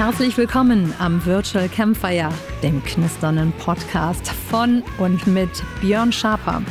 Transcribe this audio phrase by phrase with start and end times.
[0.00, 2.30] Herzlich willkommen am Virtual Campfire,
[2.62, 5.50] dem knisternden Podcast von und mit
[5.82, 6.62] Björn Schaper.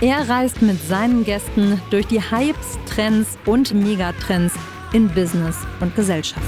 [0.00, 4.54] Er reist mit seinen Gästen durch die Hypes, Trends und Megatrends
[4.92, 6.46] in Business und Gesellschaft.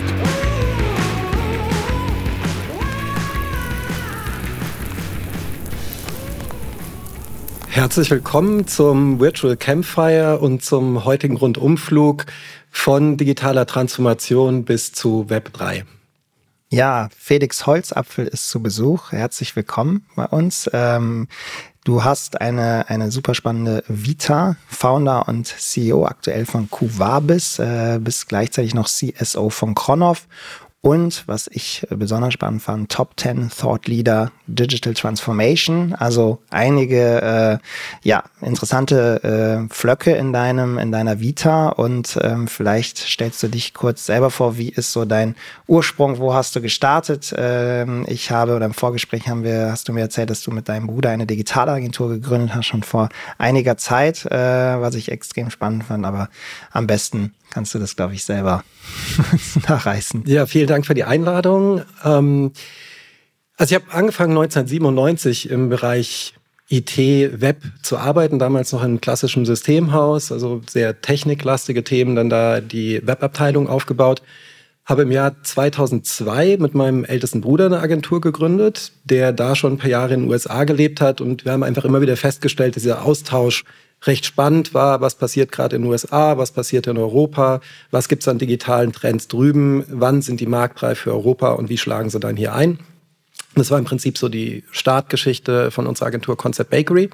[7.70, 12.26] Herzlich willkommen zum Virtual Campfire und zum heutigen Rundumflug
[12.70, 15.84] von digitaler Transformation bis zu Web 3.
[16.72, 19.10] Ja, Felix Holzapfel ist zu Besuch.
[19.10, 20.70] Herzlich willkommen bei uns.
[20.72, 21.26] Ähm,
[21.82, 28.28] du hast eine, eine super spannende Vita, Founder und CEO aktuell von Cuvabis, äh, bist
[28.28, 30.28] gleichzeitig noch CSO von Kronov
[30.82, 35.94] und was ich besonders spannend fand, Top 10 Thought Leader Digital Transformation.
[35.94, 39.22] Also einige äh, ja, interessante
[39.68, 41.68] äh, Flöcke in deinem, in deiner Vita.
[41.68, 46.32] Und ähm, vielleicht stellst du dich kurz selber vor, wie ist so dein Ursprung, wo
[46.32, 47.34] hast du gestartet?
[47.36, 50.70] Ähm, ich habe, oder im Vorgespräch haben wir, hast du mir erzählt, dass du mit
[50.70, 55.84] deinem Bruder eine Digitalagentur gegründet hast, schon vor einiger Zeit, äh, was ich extrem spannend
[55.84, 56.06] fand.
[56.06, 56.30] Aber
[56.72, 58.64] am besten kannst du das, glaube ich, selber
[59.68, 60.24] nachreißen.
[60.26, 61.82] Ja, vielen Dank für die Einladung.
[62.04, 62.52] Ähm,
[63.56, 66.34] also ich habe angefangen 1997 im Bereich
[66.70, 72.60] IT, Web zu arbeiten, damals noch in klassischem Systemhaus, also sehr techniklastige Themen, dann da
[72.60, 74.22] die Webabteilung aufgebaut.
[74.84, 79.78] Habe im Jahr 2002 mit meinem ältesten Bruder eine Agentur gegründet, der da schon ein
[79.78, 83.04] paar Jahre in den USA gelebt hat und wir haben einfach immer wieder festgestellt, dieser
[83.04, 83.64] Austausch
[84.02, 88.22] recht spannend war, was passiert gerade in den USA, was passiert in Europa, was gibt
[88.22, 92.20] es an digitalen Trends drüben, wann sind die Marktreife für Europa und wie schlagen sie
[92.20, 92.78] dann hier ein.
[93.54, 97.10] Das war im Prinzip so die Startgeschichte von unserer Agentur Concept Bakery.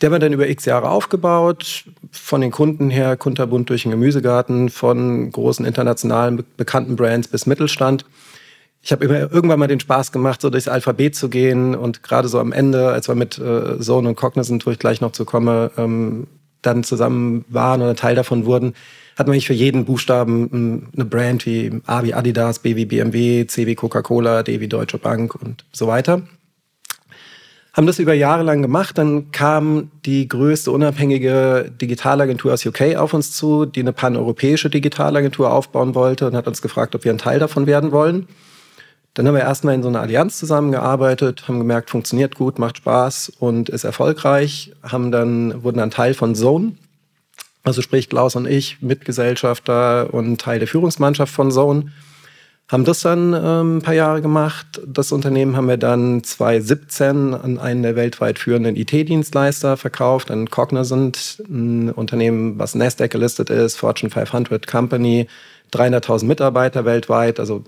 [0.00, 4.68] Der war dann über x Jahre aufgebaut, von den Kunden her kunterbunt durch den Gemüsegarten,
[4.68, 8.04] von großen internationalen bekannten Brands bis Mittelstand
[8.88, 12.26] ich habe immer irgendwann mal den Spaß gemacht, so durchs Alphabet zu gehen und gerade
[12.26, 15.26] so am Ende, als wir mit äh, Zone und Cognizant, wo ich gleich noch zu
[15.26, 16.26] komme, ähm,
[16.62, 18.72] dann zusammen waren oder Teil davon wurden,
[19.18, 23.46] hat man nicht für jeden Buchstaben eine Brand wie A wie Adidas, B wie BMW,
[23.46, 26.22] C wie Coca-Cola, D wie Deutsche Bank und so weiter.
[27.74, 28.96] Haben das über Jahre lang gemacht.
[28.96, 35.52] Dann kam die größte unabhängige Digitalagentur aus UK auf uns zu, die eine paneuropäische Digitalagentur
[35.52, 38.26] aufbauen wollte und hat uns gefragt, ob wir ein Teil davon werden wollen.
[39.18, 43.32] Dann haben wir erstmal in so einer Allianz zusammengearbeitet, haben gemerkt, funktioniert gut, macht Spaß
[43.40, 46.76] und ist erfolgreich, haben dann, wurden dann Teil von Zone.
[47.64, 51.90] Also sprich Klaus und ich, Mitgesellschafter und Teil der Führungsmannschaft von Zone.
[52.68, 54.80] Haben das dann ähm, ein paar Jahre gemacht.
[54.86, 61.42] Das Unternehmen haben wir dann 2017 an einen der weltweit führenden IT-Dienstleister verkauft, an Cognizant,
[61.48, 65.26] ein Unternehmen, was Nasdaq gelistet ist, Fortune 500 Company,
[65.72, 67.64] 300.000 Mitarbeiter weltweit, also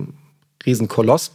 [0.64, 1.32] Riesenkoloss.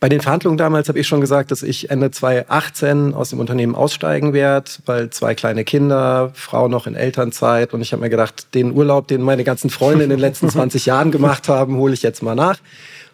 [0.00, 3.74] Bei den Verhandlungen damals habe ich schon gesagt, dass ich Ende 2018 aus dem Unternehmen
[3.74, 8.54] aussteigen werde, weil zwei kleine Kinder, Frau noch in Elternzeit und ich habe mir gedacht,
[8.54, 12.02] den Urlaub, den meine ganzen Freunde in den letzten 20 Jahren gemacht haben, hole ich
[12.02, 12.60] jetzt mal nach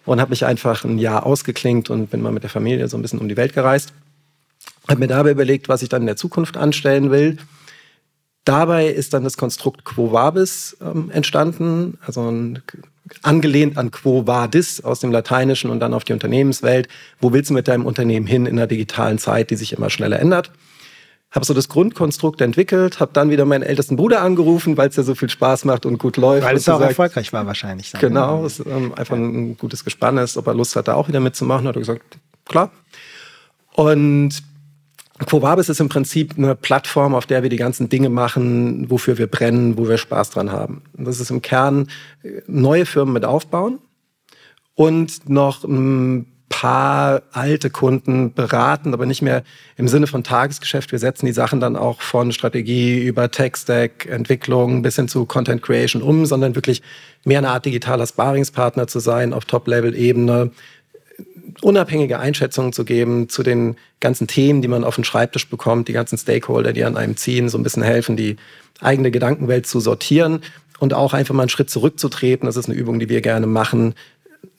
[0.04, 3.02] und habe mich einfach ein Jahr ausgeklinkt und bin mal mit der Familie so ein
[3.02, 3.94] bisschen um die Welt gereist.
[4.86, 7.38] Habe mir dabei überlegt, was ich dann in der Zukunft anstellen will.
[8.44, 12.62] Dabei ist dann das Konstrukt Quo Vabis ähm, entstanden, also ein
[13.22, 16.88] angelehnt an Quo Vadis aus dem Lateinischen und dann auf die Unternehmenswelt.
[17.20, 20.18] Wo willst du mit deinem Unternehmen hin in der digitalen Zeit, die sich immer schneller
[20.18, 20.50] ändert?
[21.30, 25.02] Habe so das Grundkonstrukt entwickelt, habe dann wieder meinen ältesten Bruder angerufen, weil es ja
[25.02, 26.46] so viel Spaß macht und gut läuft.
[26.46, 27.90] Weil es auch gesagt, erfolgreich war wahrscheinlich.
[27.90, 28.00] Dann.
[28.00, 31.20] Genau, es ähm, einfach ein gutes Gespann ist, ob er Lust hat, da auch wieder
[31.20, 31.66] mitzumachen.
[31.66, 32.02] Hat er gesagt,
[32.44, 32.70] klar.
[33.72, 34.42] Und
[35.18, 39.28] Quovabis ist im Prinzip eine Plattform, auf der wir die ganzen Dinge machen, wofür wir
[39.28, 40.82] brennen, wo wir Spaß dran haben.
[40.94, 41.88] Das ist im Kern
[42.22, 43.78] äh, neue Firmen mit aufbauen
[44.74, 49.42] und noch ein paar alte Kunden beraten, aber nicht mehr
[49.76, 50.92] im Sinne von Tagesgeschäft.
[50.92, 55.62] Wir setzen die Sachen dann auch von Strategie über Tech-Stack, Entwicklung bis hin zu Content
[55.62, 56.80] Creation um, sondern wirklich
[57.24, 60.52] mehr eine Art digitaler Sparingspartner zu sein auf Top-Level-Ebene,
[61.60, 65.92] unabhängige Einschätzungen zu geben zu den ganzen Themen, die man auf den Schreibtisch bekommt, die
[65.92, 68.36] ganzen Stakeholder, die an einem ziehen, so ein bisschen helfen, die
[68.80, 70.40] eigene Gedankenwelt zu sortieren
[70.78, 72.46] und auch einfach mal einen Schritt zurückzutreten.
[72.46, 73.94] Das ist eine Übung, die wir gerne machen.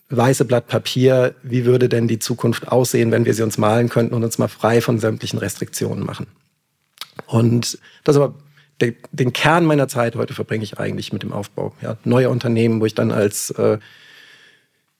[0.10, 4.14] Weiße Blatt Papier, wie würde denn die Zukunft aussehen, wenn wir sie uns malen könnten
[4.14, 6.28] und uns mal frei von sämtlichen Restriktionen machen?
[7.28, 8.36] Und das aber
[8.80, 11.74] den Kern meiner Zeit heute verbringe ich eigentlich mit dem Aufbau.
[11.82, 13.78] Ja, neuer Unternehmen, wo ich dann als äh,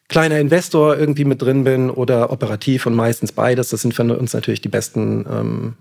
[0.08, 3.70] kleiner Investor irgendwie mit drin bin oder operativ und meistens beides.
[3.70, 5.74] Das sind für uns natürlich die besten ähm,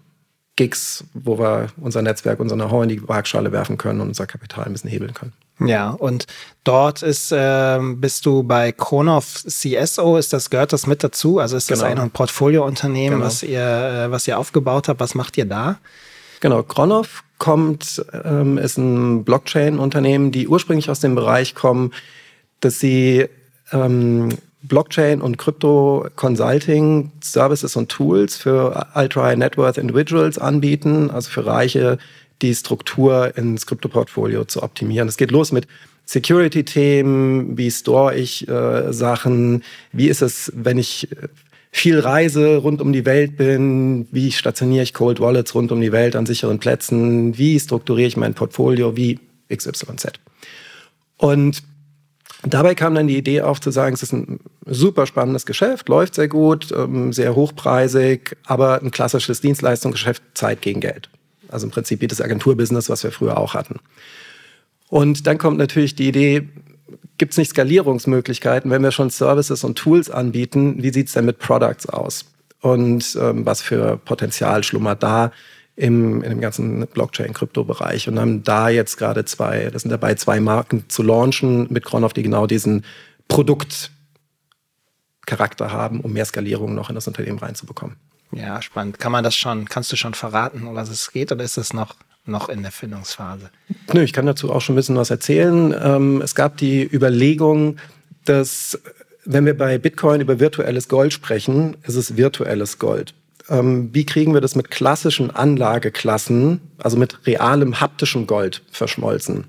[0.57, 4.67] Gigs, wo wir unser Netzwerk, unser Know-how in die Waagschale werfen können und unser Kapital
[4.67, 5.33] ein bisschen hebeln können.
[5.61, 6.27] Ja, und
[6.65, 11.39] dort ist, äh, bist du bei Kronov CSO, ist das, gehört das mit dazu?
[11.39, 12.03] Also ist das genau.
[12.03, 13.27] ein Portfoliounternehmen, genau.
[13.27, 15.01] was ihr, äh, was ihr aufgebaut habt?
[15.01, 15.79] Was macht ihr da?
[16.41, 21.93] Genau, Kronov kommt, ähm, ist ein Blockchain-Unternehmen, die ursprünglich aus dem Bereich kommen,
[22.61, 23.29] dass sie
[23.73, 24.31] ähm,
[24.63, 31.47] Blockchain und Crypto Consulting Services und Tools für Ultra Net Worth Individuals anbieten, also für
[31.47, 31.99] Reiche,
[32.43, 35.09] die Struktur ins Krypto-Portfolio zu optimieren.
[35.09, 35.67] Es geht los mit
[36.07, 39.63] Security-Themen, wie store ich äh, Sachen,
[39.93, 41.09] wie ist es, wenn ich
[41.71, 45.93] viel reise, rund um die Welt bin, wie stationiere ich Cold Wallets rund um die
[45.93, 49.19] Welt an sicheren Plätzen, wie strukturiere ich mein Portfolio, wie
[49.53, 50.13] XYZ.
[51.17, 51.63] Und
[52.53, 56.15] dabei kam dann die Idee auf zu sagen, es ist ein super spannendes Geschäft, läuft
[56.15, 61.09] sehr gut, ähm, sehr hochpreisig, aber ein klassisches Dienstleistungsgeschäft, Zeit gegen Geld.
[61.49, 63.77] Also im Prinzip wie das Agenturbusiness, was wir früher auch hatten.
[64.89, 66.49] Und dann kommt natürlich die Idee,
[67.19, 71.25] gibt es nicht Skalierungsmöglichkeiten, wenn wir schon Services und Tools anbieten, wie sieht es denn
[71.25, 72.27] mit Products aus?
[72.61, 75.33] Und ähm, was für Potenzial schlummert da
[75.77, 78.09] im, in dem ganzen Blockchain-Krypto-Bereich?
[78.09, 82.13] Und haben da jetzt gerade zwei, das sind dabei, zwei Marken zu launchen mit Kronhoff,
[82.13, 82.85] die genau diesen
[83.29, 87.97] Produktcharakter haben, um mehr Skalierung noch in das Unternehmen reinzubekommen.
[88.33, 88.99] Ja, spannend.
[88.99, 91.73] Kann man das schon, kannst du schon verraten, um was es geht, oder ist es
[91.73, 91.95] noch,
[92.25, 93.51] noch in der Findungsphase?
[93.93, 95.75] Nö, ich kann dazu auch schon ein bisschen was erzählen.
[95.81, 97.77] Ähm, es gab die Überlegung,
[98.25, 98.79] dass
[99.25, 103.15] wenn wir bei Bitcoin über virtuelles Gold sprechen, ist es virtuelles Gold.
[103.49, 109.45] Ähm, wie kriegen wir das mit klassischen Anlageklassen, also mit realem haptischem Gold verschmolzen?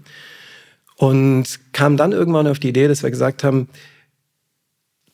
[0.97, 3.67] Und kam dann irgendwann auf die Idee, dass wir gesagt haben,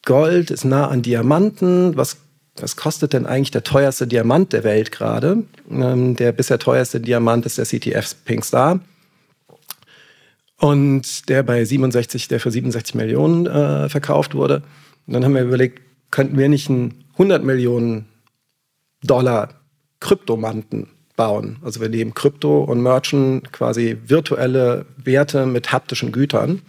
[0.03, 2.17] Gold ist nah an Diamanten, was
[2.59, 5.43] was kostet denn eigentlich der teuerste Diamant der Welt gerade?
[5.69, 8.79] Ähm, der bisher teuerste Diamant ist der CTF Pink Star.
[10.57, 14.61] Und der bei 67, der für 67 Millionen äh, verkauft wurde.
[15.07, 15.81] Und dann haben wir überlegt,
[16.11, 18.05] könnten wir nicht einen 100 Millionen
[19.03, 19.49] Dollar
[19.99, 21.57] Kryptomanten bauen?
[21.61, 26.61] Also wir nehmen Krypto und Merchant quasi virtuelle Werte mit haptischen Gütern.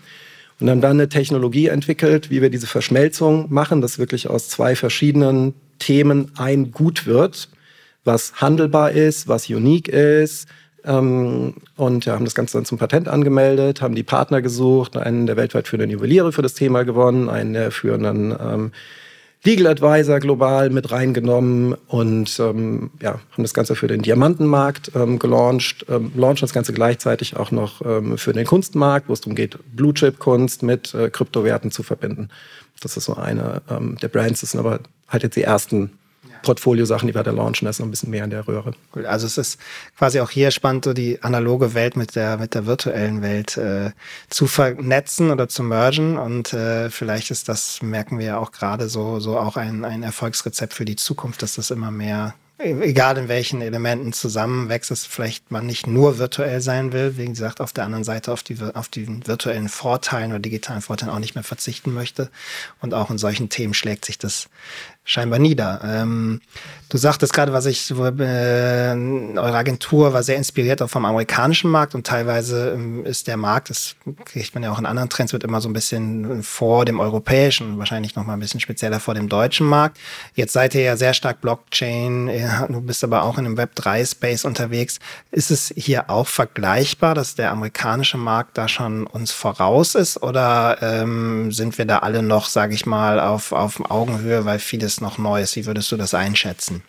[0.60, 4.76] Und haben dann eine Technologie entwickelt, wie wir diese Verschmelzung machen, dass wirklich aus zwei
[4.76, 7.48] verschiedenen Themen ein Gut wird,
[8.04, 10.46] was handelbar ist, was unique ist.
[10.84, 15.26] Ähm, und ja, haben das Ganze dann zum Patent angemeldet, haben die Partner gesucht, einen
[15.26, 18.72] der weltweit führenden Juweliere für das Thema gewonnen, einen der führenden ähm,
[19.44, 25.18] Legal Advisor global mit reingenommen und ähm, ja, haben das Ganze für den Diamantenmarkt ähm,
[25.18, 29.34] gelauncht, ähm, launchen das Ganze gleichzeitig auch noch ähm, für den Kunstmarkt, wo es darum
[29.34, 32.28] geht, Blue Chip Kunst mit äh, Kryptowerten zu verbinden.
[32.80, 34.78] Das ist so eine ähm, der Brands, das sind aber
[35.08, 35.90] halt jetzt die ersten
[36.42, 38.72] Portfolio-Sachen, die wir da launchen, das ist noch ein bisschen mehr in der Röhre.
[38.94, 39.06] Cool.
[39.06, 39.58] Also es ist
[39.96, 43.90] quasi auch hier spannend, so die analoge Welt mit der, mit der virtuellen Welt äh,
[44.28, 46.18] zu vernetzen oder zu mergen.
[46.18, 50.02] Und äh, vielleicht ist das, merken wir ja auch gerade so, so auch ein, ein
[50.02, 55.50] Erfolgsrezept für die Zukunft, dass das immer mehr egal in welchen Elementen zusammenwächst, dass vielleicht
[55.50, 58.88] man nicht nur virtuell sein will, wie gesagt, auf der anderen Seite auf die, auf
[58.88, 62.30] die virtuellen Vorteilen oder digitalen Vorteilen auch nicht mehr verzichten möchte.
[62.80, 64.48] Und auch in solchen Themen schlägt sich das
[65.04, 65.80] scheinbar nieder.
[65.84, 66.40] Ähm,
[66.88, 71.94] du sagtest gerade, was ich, äh, eure Agentur war sehr inspiriert auch vom amerikanischen Markt
[71.94, 75.42] und teilweise ähm, ist der Markt, das kriegt man ja auch in anderen Trends, wird
[75.42, 79.28] immer so ein bisschen vor dem europäischen, wahrscheinlich noch mal ein bisschen spezieller vor dem
[79.28, 79.98] deutschen Markt.
[80.34, 82.30] Jetzt seid ihr ja sehr stark Blockchain,
[82.68, 85.00] du bist aber auch in dem Web3-Space unterwegs.
[85.32, 90.78] Ist es hier auch vergleichbar, dass der amerikanische Markt da schon uns voraus ist oder
[90.80, 95.00] ähm, sind wir da alle noch, sage ich mal, auf, auf Augenhöhe, weil vieles ist
[95.00, 95.56] noch Neues?
[95.56, 96.82] Wie würdest du das einschätzen?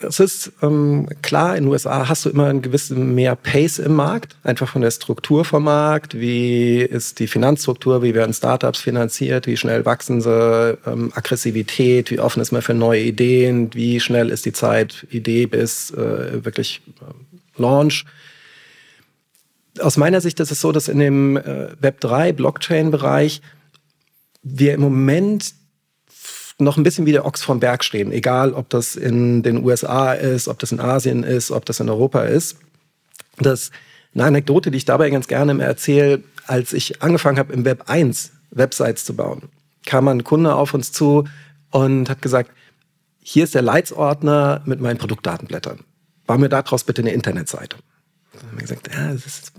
[0.00, 3.94] Es ist ähm, klar, in den USA hast du immer ein gewisses mehr Pace im
[3.94, 6.18] Markt, einfach von der Struktur vom Markt.
[6.18, 8.02] Wie ist die Finanzstruktur?
[8.02, 9.46] Wie werden Startups finanziert?
[9.46, 10.78] Wie schnell wachsen sie?
[10.86, 12.10] Ähm, Aggressivität?
[12.10, 13.72] Wie offen ist man für neue Ideen?
[13.72, 18.04] Wie schnell ist die Zeit, Idee bis äh, wirklich äh, Launch?
[19.80, 23.40] Aus meiner Sicht ist es so, dass in dem äh, Web3 Blockchain-Bereich
[24.48, 25.54] wir im Moment
[26.58, 30.12] noch ein bisschen wie der Ochs vom Berg stehen, egal ob das in den USA
[30.12, 32.56] ist, ob das in Asien ist, ob das in Europa ist.
[33.38, 33.70] Das
[34.14, 38.32] eine Anekdote, die ich dabei ganz gerne erzähle, als ich angefangen habe im Web 1
[38.50, 39.42] Websites zu bauen,
[39.84, 41.24] kam ein Kunde auf uns zu
[41.70, 42.50] und hat gesagt,
[43.20, 45.80] hier ist der Leitsordner mit meinen Produktdatenblättern.
[46.26, 47.76] Bau mir daraus bitte eine Internetseite.
[48.32, 49.52] Dann haben wir gesagt, ja, das ist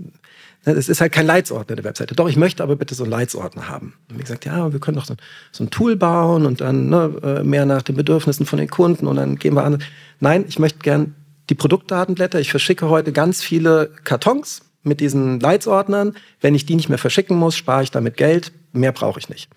[0.75, 2.15] es ist halt kein Leitsordner der Webseite.
[2.15, 3.93] Doch, ich möchte aber bitte so einen Leitsordner haben.
[4.09, 5.15] Und wie gesagt, ja, wir können doch so,
[5.51, 9.07] so ein Tool bauen und dann ne, äh, mehr nach den Bedürfnissen von den Kunden
[9.07, 9.81] und dann gehen wir an.
[10.19, 11.15] Nein, ich möchte gern
[11.50, 12.39] die Produktdatenblätter.
[12.39, 16.15] Ich verschicke heute ganz viele Kartons mit diesen Leitsordnern.
[16.41, 18.51] Wenn ich die nicht mehr verschicken muss, spare ich damit Geld.
[18.74, 19.50] Mehr brauche ich nicht.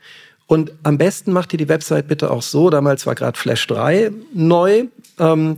[0.47, 4.11] Und am besten macht ihr die Website bitte auch so, damals war gerade Flash 3
[4.35, 4.85] neu,
[5.19, 5.57] ähm,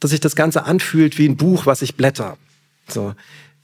[0.00, 2.36] dass sich das Ganze anfühlt wie ein Buch, was ich blätter.
[2.88, 3.14] So.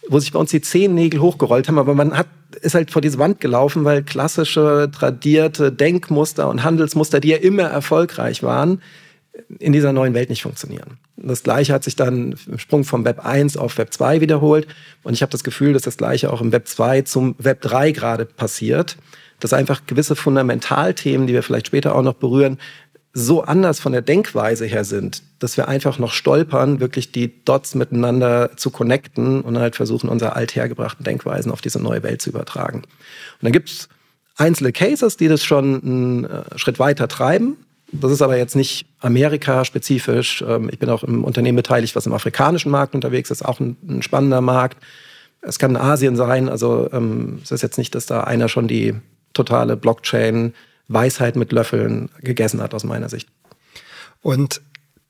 [0.08, 2.26] Wo sich bei uns die Zehennägel hochgerollt haben, aber man hat,
[2.62, 7.64] ist halt vor diese Wand gelaufen, weil klassische, tradierte Denkmuster und Handelsmuster, die ja immer
[7.64, 8.80] erfolgreich waren,
[9.58, 10.98] in dieser neuen Welt nicht funktionieren.
[11.16, 14.66] Das Gleiche hat sich dann im Sprung vom Web 1 auf Web 2 wiederholt.
[15.02, 17.92] Und ich habe das Gefühl, dass das Gleiche auch im Web 2 zum Web 3
[17.92, 18.96] gerade passiert.
[19.38, 22.58] Dass einfach gewisse Fundamentalthemen, die wir vielleicht später auch noch berühren,
[23.12, 27.74] so anders von der Denkweise her sind, dass wir einfach noch stolpern, wirklich die Dots
[27.74, 32.78] miteinander zu connecten und halt versuchen, unsere althergebrachten Denkweisen auf diese neue Welt zu übertragen.
[32.82, 33.88] Und dann gibt es
[34.36, 37.56] einzelne Cases, die das schon einen äh, Schritt weiter treiben.
[37.92, 40.44] Das ist aber jetzt nicht Amerika-spezifisch.
[40.46, 44.02] Ähm, ich bin auch im Unternehmen beteiligt, was im afrikanischen Markt unterwegs ist, auch ein,
[44.02, 44.78] spannender Markt.
[45.42, 46.48] Es kann Asien sein.
[46.48, 48.94] Also ähm, es ist jetzt nicht, dass da einer schon die
[49.32, 50.54] totale Blockchain
[50.90, 53.28] Weisheit mit Löffeln gegessen hat, aus meiner Sicht.
[54.22, 54.60] Und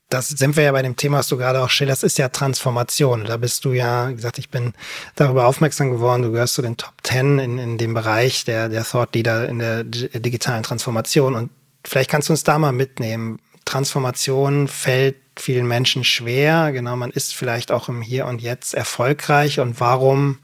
[0.09, 3.25] das sind wir ja bei dem Thema, was du gerade auch schilderst, ist ja Transformation.
[3.25, 4.73] Da bist du ja, wie gesagt, ich bin
[5.15, 8.83] darüber aufmerksam geworden, du gehörst zu den Top Ten in, in dem Bereich der, der
[8.83, 11.35] Thought Leader in der digitalen Transformation.
[11.35, 11.49] Und
[11.85, 13.39] vielleicht kannst du uns da mal mitnehmen.
[13.65, 16.71] Transformation fällt vielen Menschen schwer.
[16.73, 19.59] Genau, man ist vielleicht auch im Hier und Jetzt erfolgreich.
[19.61, 20.39] Und warum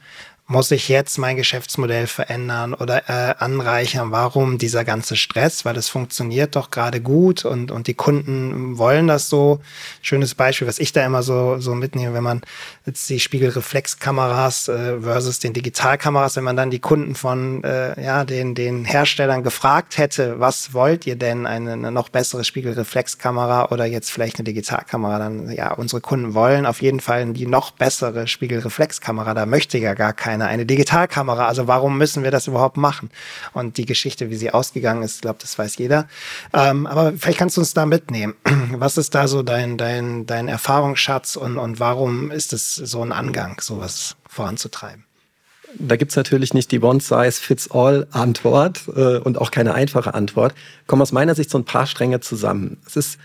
[0.50, 4.12] muss ich jetzt mein Geschäftsmodell verändern oder äh, anreichern?
[4.12, 5.66] Warum dieser ganze Stress?
[5.66, 9.60] Weil es funktioniert doch gerade gut und, und die Kunden wollen das so.
[10.02, 12.42] Schönes Beispiel, was ich da immer so, so mitnehme, wenn man
[12.86, 18.24] jetzt die Spiegelreflexkameras äh, versus den Digitalkameras, wenn man dann die Kunden von äh, ja,
[18.24, 21.46] den, den Herstellern gefragt hätte, was wollt ihr denn?
[21.46, 25.20] Eine, eine noch bessere Spiegelreflexkamera oder jetzt vielleicht eine Digitalkamera?
[25.20, 29.34] Dann, ja, unsere Kunden wollen auf jeden Fall die noch bessere Spiegelreflexkamera.
[29.34, 31.48] Da möchte ja gar keiner eine, eine Digitalkamera.
[31.48, 33.10] Also warum müssen wir das überhaupt machen?
[33.54, 36.08] Und die Geschichte, wie sie ausgegangen ist, glaube, das weiß jeder.
[36.54, 38.36] Ähm, aber vielleicht kannst du uns da mitnehmen.
[38.72, 43.12] Was ist da so dein, dein, dein Erfahrungsschatz und, und warum ist es so ein
[43.12, 45.04] Angang, sowas voranzutreiben?
[45.80, 50.56] Da gibt es natürlich nicht die One-Size-Fits-All-Antwort äh, und auch keine einfache Antwort.
[50.88, 52.78] Kommen aus meiner Sicht so ein paar Stränge zusammen.
[52.86, 53.20] Es ist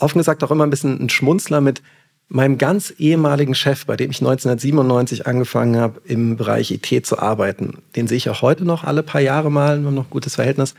[0.00, 1.82] offen gesagt auch immer ein bisschen ein Schmunzler mit,
[2.28, 7.78] meinem ganz ehemaligen Chef, bei dem ich 1997 angefangen habe, im Bereich IT zu arbeiten.
[7.96, 10.34] Den sehe ich auch heute noch alle paar Jahre mal, wir haben noch ein gutes
[10.34, 10.74] Verhältnis.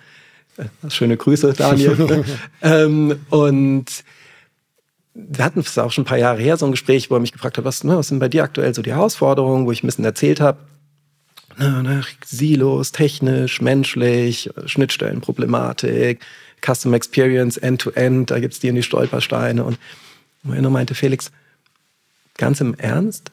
[0.58, 2.24] Äh, schöne Grüße, Daniel.
[2.62, 4.04] ähm, und
[5.16, 7.32] wir hatten es auch schon ein paar Jahre her, so ein Gespräch, wo er mich
[7.32, 9.88] gefragt hat, was, ne, was sind bei dir aktuell so die Herausforderungen, wo ich ein
[9.88, 10.60] bisschen erzählt habe.
[11.58, 16.22] Na, na, Silos, technisch, menschlich, Schnittstellenproblematik,
[16.62, 19.64] Custom Experience, End-to-End, -End, da gibt's die und die Stolpersteine.
[19.64, 19.78] Und
[20.48, 21.32] er nur meinte, Felix,
[22.40, 23.32] ganz im Ernst,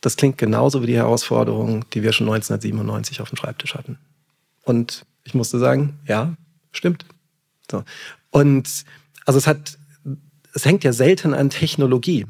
[0.00, 3.98] das klingt genauso wie die Herausforderungen, die wir schon 1997 auf dem Schreibtisch hatten.
[4.62, 6.36] Und ich musste sagen, ja,
[6.70, 7.04] stimmt.
[7.70, 7.84] So.
[8.30, 8.84] Und
[9.24, 9.78] also es hat,
[10.52, 12.26] es hängt ja selten an Technologie,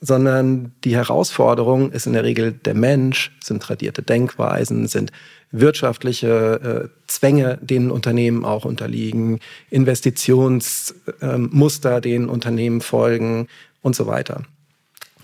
[0.00, 5.10] sondern die Herausforderung ist in der Regel der Mensch, sind tradierte Denkweisen, sind
[5.50, 9.40] wirtschaftliche äh, Zwänge, denen Unternehmen auch unterliegen,
[9.70, 13.48] Investitionsmuster, äh, denen Unternehmen folgen
[13.80, 14.42] und so weiter.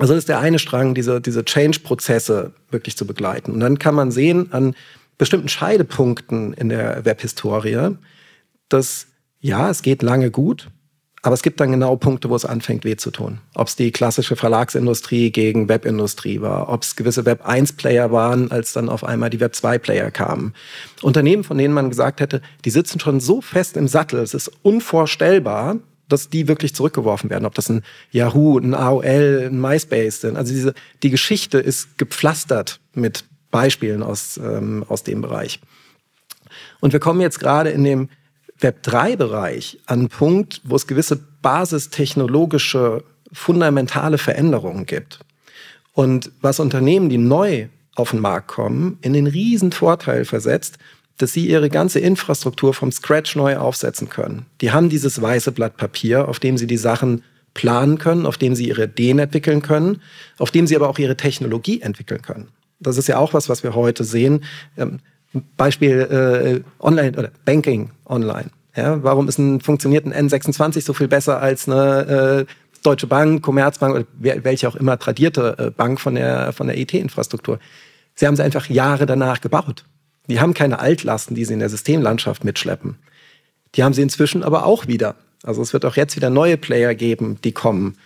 [0.00, 3.52] Also das ist der eine Strang, diese, diese Change-Prozesse wirklich zu begleiten.
[3.52, 4.75] Und dann kann man sehen an
[5.19, 7.97] bestimmten Scheidepunkten in der Webhistorie,
[8.71, 9.09] dass
[9.40, 10.71] ja, es geht lange gut,
[11.23, 13.40] aber es gibt dann genau Punkte, wo es anfängt weh zu tun.
[13.54, 18.88] Ob es die klassische Verlagsindustrie gegen Webindustrie war, ob es gewisse Web-1-Player waren, als dann
[18.88, 20.54] auf einmal die Web-2-Player kamen.
[21.02, 24.50] Unternehmen, von denen man gesagt hätte, die sitzen schon so fest im Sattel, es ist
[24.62, 25.76] unvorstellbar,
[26.12, 27.45] dass die wirklich zurückgeworfen werden.
[27.47, 30.37] Ob das ein Yahoo, ein AOL, ein MySpace sind.
[30.37, 35.61] Also diese, die Geschichte ist gepflastert mit Beispielen aus, ähm, aus dem Bereich.
[36.81, 38.09] Und wir kommen jetzt gerade in dem
[38.61, 45.21] Web3-Bereich an einen Punkt, wo es gewisse basistechnologische, fundamentale Veränderungen gibt.
[45.93, 50.79] Und was Unternehmen, die neu auf den Markt kommen, in den riesen Vorteil versetzt,
[51.23, 54.47] dass sie ihre ganze Infrastruktur vom Scratch neu aufsetzen können.
[54.61, 57.23] Die haben dieses weiße Blatt Papier, auf dem sie die Sachen
[57.55, 60.00] planen können, auf dem sie ihre Ideen entwickeln können,
[60.39, 62.49] auf dem sie aber auch ihre Technologie entwickeln können.
[62.79, 64.45] Das ist ja auch was, was wir heute sehen.
[64.77, 65.00] Ähm,
[65.57, 68.50] Beispiel äh, Online oder Banking online.
[68.77, 73.43] Ja, warum ist ein, funktioniert ein N26 so viel besser als eine äh, Deutsche Bank,
[73.43, 77.59] Commerzbank oder welche auch immer tradierte äh, Bank von der, von der IT-Infrastruktur?
[78.15, 79.85] Sie haben sie einfach Jahre danach gebaut.
[80.31, 82.97] Die haben keine Altlasten, die sie in der Systemlandschaft mitschleppen.
[83.75, 85.17] Die haben sie inzwischen aber auch wieder.
[85.43, 87.97] Also es wird auch jetzt wieder neue Player geben, die kommen.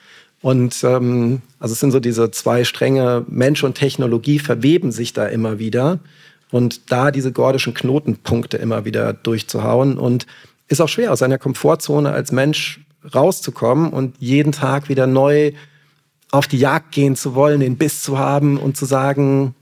[0.40, 5.26] Und ähm, also es sind so diese zwei Stränge, Mensch und Technologie verweben sich da
[5.26, 6.00] immer wieder.
[6.50, 9.98] Und da diese gordischen Knotenpunkte immer wieder durchzuhauen.
[9.98, 10.26] Und
[10.68, 12.80] ist auch schwer, aus seiner Komfortzone als Mensch
[13.14, 15.52] rauszukommen und jeden Tag wieder neu
[16.30, 19.54] auf die Jagd gehen zu wollen, den Biss zu haben und zu sagen,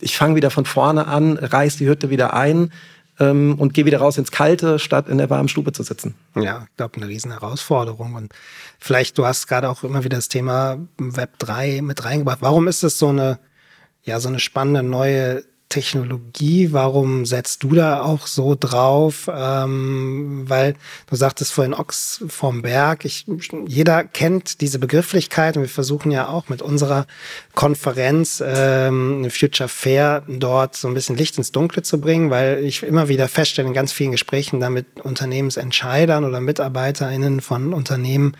[0.00, 2.72] ich fange wieder von vorne an, reiß die Hütte wieder ein
[3.18, 6.14] ähm, und gehe wieder raus ins Kalte, statt in der warmen Stube zu sitzen.
[6.36, 8.14] Ja, ich glaube, eine riesen Herausforderung.
[8.14, 8.32] Und
[8.78, 12.42] vielleicht, du hast gerade auch immer wieder das Thema Web 3 mit reingebracht.
[12.42, 13.38] Warum ist es so eine,
[14.04, 16.72] ja, so eine spannende neue Technologie?
[16.72, 19.30] Warum setzt du da auch so drauf?
[19.32, 20.74] Ähm, weil
[21.08, 23.04] du sagtest vorhin Ochs vom Berg.
[23.04, 23.26] Ich,
[23.66, 27.06] jeder kennt diese Begrifflichkeit und wir versuchen ja auch mit unserer
[27.54, 32.82] Konferenz ähm, Future Fair dort so ein bisschen Licht ins Dunkle zu bringen, weil ich
[32.82, 38.36] immer wieder feststelle in ganz vielen Gesprächen da mit Unternehmensentscheidern oder MitarbeiterInnen von Unternehmen,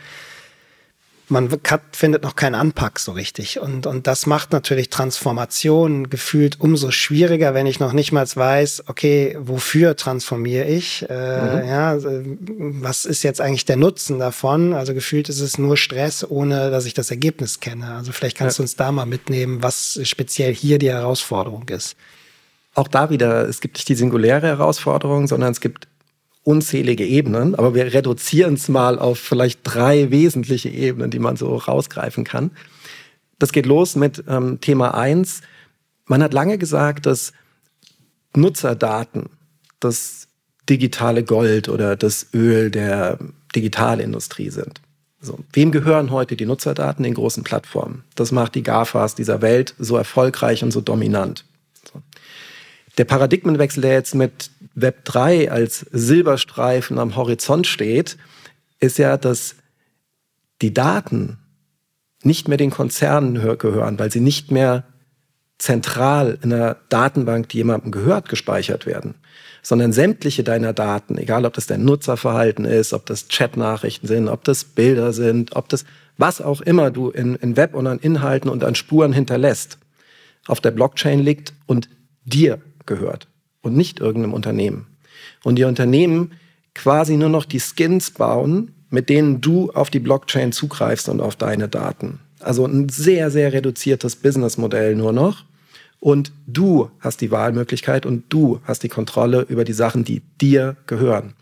[1.28, 3.60] man hat, findet noch keinen Anpack so richtig.
[3.60, 8.84] Und, und das macht natürlich Transformation gefühlt umso schwieriger, wenn ich noch nicht mal weiß,
[8.86, 11.08] okay, wofür transformiere ich?
[11.08, 11.68] Äh, mhm.
[11.68, 11.98] Ja,
[12.80, 14.72] was ist jetzt eigentlich der Nutzen davon?
[14.72, 17.94] Also gefühlt ist es nur Stress, ohne dass ich das Ergebnis kenne.
[17.94, 18.62] Also vielleicht kannst ja.
[18.62, 21.96] du uns da mal mitnehmen, was speziell hier die Herausforderung ist.
[22.74, 25.88] Auch da wieder, es gibt nicht die singuläre Herausforderung, sondern es gibt
[26.48, 31.54] unzählige Ebenen, aber wir reduzieren es mal auf vielleicht drei wesentliche Ebenen, die man so
[31.54, 32.52] rausgreifen kann.
[33.38, 35.42] Das geht los mit ähm, Thema eins.
[36.06, 37.34] Man hat lange gesagt, dass
[38.34, 39.28] Nutzerdaten
[39.78, 40.28] das
[40.70, 43.18] digitale Gold oder das Öl der
[43.54, 44.80] Digitalindustrie sind.
[45.20, 47.02] So, wem gehören heute die Nutzerdaten?
[47.02, 48.04] Den großen Plattformen.
[48.14, 51.44] Das macht die GAFAs dieser Welt so erfolgreich und so dominant.
[52.96, 58.16] Der Paradigmenwechsel, der jetzt mit Web 3 als Silberstreifen am Horizont steht,
[58.80, 59.56] ist ja, dass
[60.62, 61.38] die Daten
[62.22, 64.84] nicht mehr den Konzernen gehören, weil sie nicht mehr
[65.58, 69.14] zentral in einer Datenbank, die jemandem gehört, gespeichert werden,
[69.62, 74.44] sondern sämtliche deiner Daten, egal ob das dein Nutzerverhalten ist, ob das Chatnachrichten sind, ob
[74.44, 75.84] das Bilder sind, ob das
[76.16, 79.78] was auch immer du in, in Web und an Inhalten und an Spuren hinterlässt,
[80.46, 81.88] auf der Blockchain liegt und
[82.24, 83.28] dir gehört
[83.62, 84.86] und nicht irgendeinem Unternehmen.
[85.44, 86.32] Und die Unternehmen
[86.74, 91.36] quasi nur noch die Skins bauen, mit denen du auf die Blockchain zugreifst und auf
[91.36, 92.20] deine Daten.
[92.40, 95.44] Also ein sehr, sehr reduziertes Businessmodell nur noch.
[96.00, 100.76] Und du hast die Wahlmöglichkeit und du hast die Kontrolle über die Sachen, die dir
[100.86, 101.34] gehören.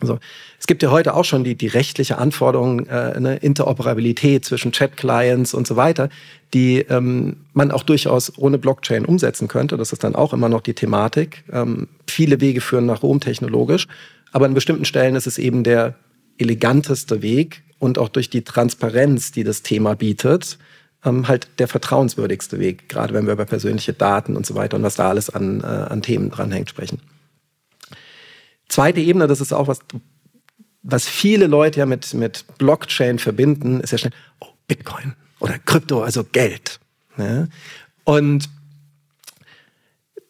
[0.00, 0.18] Also,
[0.58, 5.54] es gibt ja heute auch schon die, die rechtliche Anforderung, äh, eine Interoperabilität zwischen Chat-Clients
[5.54, 6.08] und so weiter,
[6.54, 9.76] die ähm, man auch durchaus ohne Blockchain umsetzen könnte.
[9.76, 11.44] Das ist dann auch immer noch die Thematik.
[11.52, 13.86] Ähm, viele Wege führen nach Rom technologisch,
[14.32, 15.94] aber an bestimmten Stellen ist es eben der
[16.38, 20.58] eleganteste Weg und auch durch die Transparenz, die das Thema bietet,
[21.04, 24.82] ähm, halt der vertrauenswürdigste Weg, gerade wenn wir über persönliche Daten und so weiter und
[24.82, 27.00] was da alles an, äh, an Themen dranhängt sprechen.
[28.68, 29.80] Zweite Ebene, das ist auch was,
[30.82, 36.02] was viele Leute ja mit, mit Blockchain verbinden, ist ja schnell, oh, Bitcoin oder Krypto,
[36.02, 36.80] also Geld.
[37.16, 37.48] Ja?
[38.04, 38.48] Und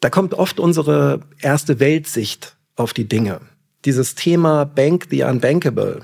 [0.01, 3.41] da kommt oft unsere erste Weltsicht auf die Dinge.
[3.85, 6.03] Dieses Thema Bank the Unbankable,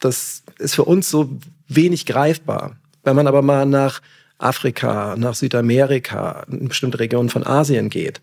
[0.00, 2.76] das ist für uns so wenig greifbar.
[3.04, 4.02] Wenn man aber mal nach
[4.38, 8.20] Afrika, nach Südamerika, in bestimmte Regionen von Asien geht,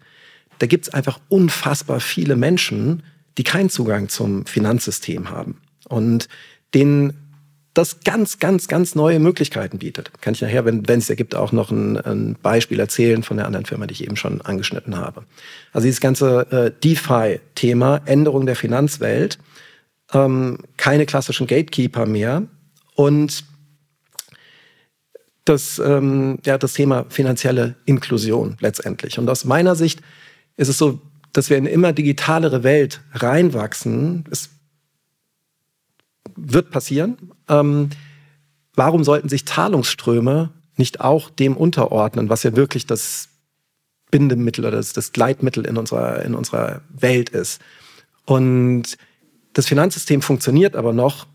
[0.59, 3.03] da gibt es einfach unfassbar viele Menschen,
[3.37, 6.27] die keinen Zugang zum Finanzsystem haben und
[6.73, 7.13] denen
[7.73, 10.11] das ganz, ganz, ganz neue Möglichkeiten bietet.
[10.21, 13.65] Kann ich nachher, wenn es ergibt, auch noch ein, ein, Beispiel erzählen von der anderen
[13.65, 15.23] Firma, die ich eben schon angeschnitten habe.
[15.71, 19.39] Also dieses ganze äh, DeFi-Thema, Änderung der Finanzwelt,
[20.13, 22.43] ähm, keine klassischen Gatekeeper mehr
[22.93, 23.43] und
[25.45, 29.17] das, ähm, ja, das Thema finanzielle Inklusion letztendlich.
[29.17, 30.01] Und aus meiner Sicht
[30.57, 31.01] ist es so,
[31.33, 34.23] dass wir in immer digitalere Welt reinwachsen.
[34.31, 34.49] Es
[36.35, 37.17] wird passieren.
[37.49, 37.89] Ähm,
[38.75, 43.29] warum sollten sich Zahlungsströme nicht auch dem unterordnen, was ja wirklich das
[44.11, 47.61] Bindemittel oder das, das Gleitmittel in unserer, in unserer Welt ist?
[48.25, 48.97] Und
[49.53, 51.27] das Finanzsystem funktioniert aber noch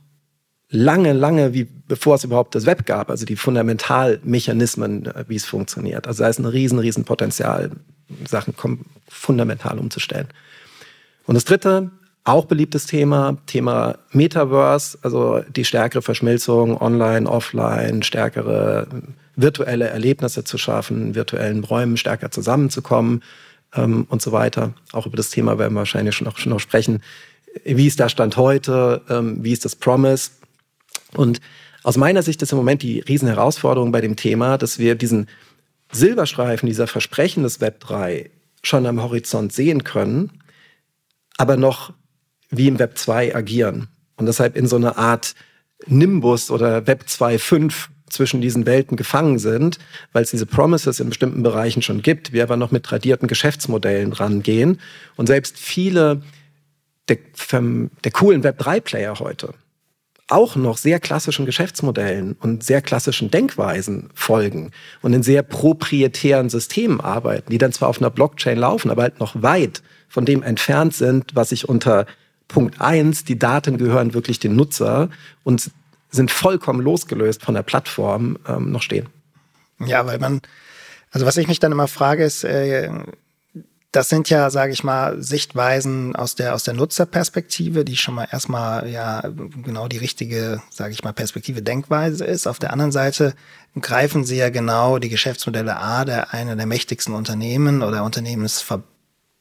[0.70, 5.46] lange, lange, wie bevor es überhaupt das Web gab, also die Fundamentalmechanismen, äh, wie es
[5.46, 6.06] funktioniert.
[6.06, 7.70] Also da ist ein riesen, riesen Potenzial,
[8.26, 8.54] Sachen
[9.08, 10.28] fundamental umzustellen.
[11.26, 11.90] Und das dritte,
[12.24, 18.86] auch beliebtes Thema, Thema Metaverse, also die stärkere Verschmilzung online, offline, stärkere
[19.36, 23.22] virtuelle Erlebnisse zu schaffen, virtuellen Räumen stärker zusammenzukommen
[23.74, 24.74] ähm, und so weiter.
[24.92, 27.02] Auch über das Thema werden wir wahrscheinlich schon noch, schon noch sprechen.
[27.64, 29.02] Wie ist der Stand heute?
[29.08, 30.30] Ähm, wie ist das Promise?
[31.14, 31.40] Und
[31.84, 35.28] aus meiner Sicht ist im Moment die Riesenherausforderung bei dem Thema, dass wir diesen
[35.92, 38.30] Silberstreifen, dieser Versprechen des Web 3
[38.62, 40.42] schon am Horizont sehen können,
[41.36, 41.92] aber noch
[42.50, 43.88] wie im Web 2 agieren.
[44.16, 45.34] Und deshalb in so einer Art
[45.86, 49.78] Nimbus oder Web 2.5 zwischen diesen Welten gefangen sind,
[50.12, 54.12] weil es diese Promises in bestimmten Bereichen schon gibt, wir aber noch mit tradierten Geschäftsmodellen
[54.12, 54.80] rangehen.
[55.16, 56.22] Und selbst viele
[57.08, 57.18] der,
[57.52, 59.54] der coolen Web3-Player heute
[60.28, 64.70] auch noch sehr klassischen Geschäftsmodellen und sehr klassischen Denkweisen folgen
[65.02, 69.20] und in sehr proprietären Systemen arbeiten, die dann zwar auf einer Blockchain laufen, aber halt
[69.20, 72.06] noch weit von dem entfernt sind, was ich unter
[72.46, 75.10] Punkt eins, die Daten gehören wirklich dem Nutzer
[75.44, 75.70] und
[76.10, 79.08] sind vollkommen losgelöst von der Plattform ähm, noch stehen.
[79.84, 80.40] Ja, weil man,
[81.10, 82.90] also was ich mich dann immer frage, ist, äh,
[83.92, 88.28] das sind ja, sage ich mal, Sichtweisen aus der aus der Nutzerperspektive, die schon mal
[88.30, 89.22] erstmal ja
[89.64, 92.46] genau die richtige, sage ich mal, Perspektive Denkweise ist.
[92.46, 93.34] Auf der anderen Seite
[93.80, 98.97] greifen sie ja genau die Geschäftsmodelle A, der einer der mächtigsten Unternehmen oder Unternehmensverbände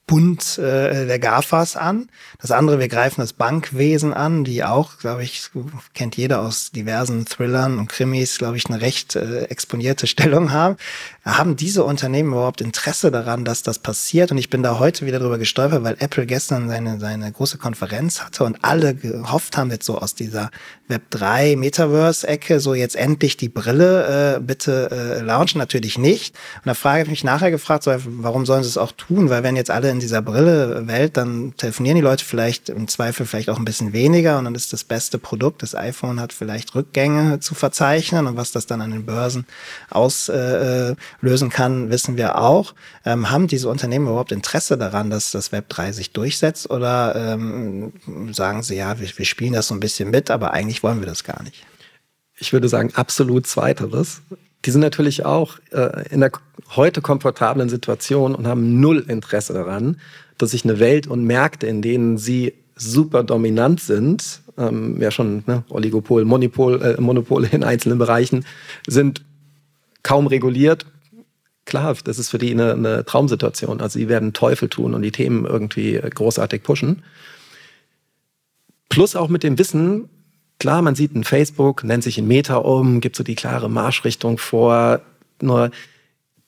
[0.07, 2.07] Bund äh, der GAFAs an.
[2.39, 5.49] Das andere, wir greifen das Bankwesen an, die auch, glaube ich,
[5.93, 10.77] kennt jeder aus diversen Thrillern und Krimis, glaube ich, eine recht äh, exponierte Stellung haben.
[11.25, 14.31] Haben diese Unternehmen überhaupt Interesse daran, dass das passiert?
[14.31, 18.21] Und ich bin da heute wieder drüber gestolpert, weil Apple gestern seine, seine große Konferenz
[18.21, 20.51] hatte und alle gehofft haben, jetzt so aus dieser
[20.89, 25.59] Web3 Metaverse-Ecke, so jetzt endlich die Brille äh, bitte äh, launchen.
[25.59, 26.33] Natürlich nicht.
[26.57, 29.29] Und da frage ich mich nachher gefragt, so, warum sollen sie es auch tun?
[29.29, 33.49] Weil wenn jetzt alle in dieser Brille-Welt, dann telefonieren die Leute vielleicht im Zweifel vielleicht
[33.49, 35.63] auch ein bisschen weniger und dann ist das beste Produkt.
[35.63, 39.47] Das iPhone hat vielleicht Rückgänge zu verzeichnen und was das dann an den Börsen
[39.89, 42.75] auslösen äh, kann, wissen wir auch.
[43.05, 47.93] Ähm, haben diese Unternehmen überhaupt Interesse daran, dass das Web 3 sich durchsetzt oder ähm,
[48.31, 51.07] sagen sie, ja, wir, wir spielen das so ein bisschen mit, aber eigentlich wollen wir
[51.07, 51.65] das gar nicht?
[52.39, 54.21] Ich würde sagen, absolut zweiteres
[54.65, 56.31] die sind natürlich auch äh, in der
[56.75, 59.99] heute komfortablen Situation und haben null Interesse daran,
[60.37, 65.43] dass sich eine Welt und Märkte, in denen sie super dominant sind, ähm, ja schon
[65.47, 68.45] ne, Oligopol, Monopol, äh, Monopole in einzelnen Bereichen,
[68.87, 69.23] sind
[70.03, 70.85] kaum reguliert.
[71.65, 73.81] Klar, das ist für die eine, eine Traumsituation.
[73.81, 77.03] Also sie werden Teufel tun und die Themen irgendwie großartig pushen.
[78.89, 80.09] Plus auch mit dem Wissen,
[80.59, 84.37] Klar, man sieht ein Facebook, nennt sich ein Meta um, gibt so die klare Marschrichtung
[84.37, 85.01] vor.
[85.41, 85.71] Nur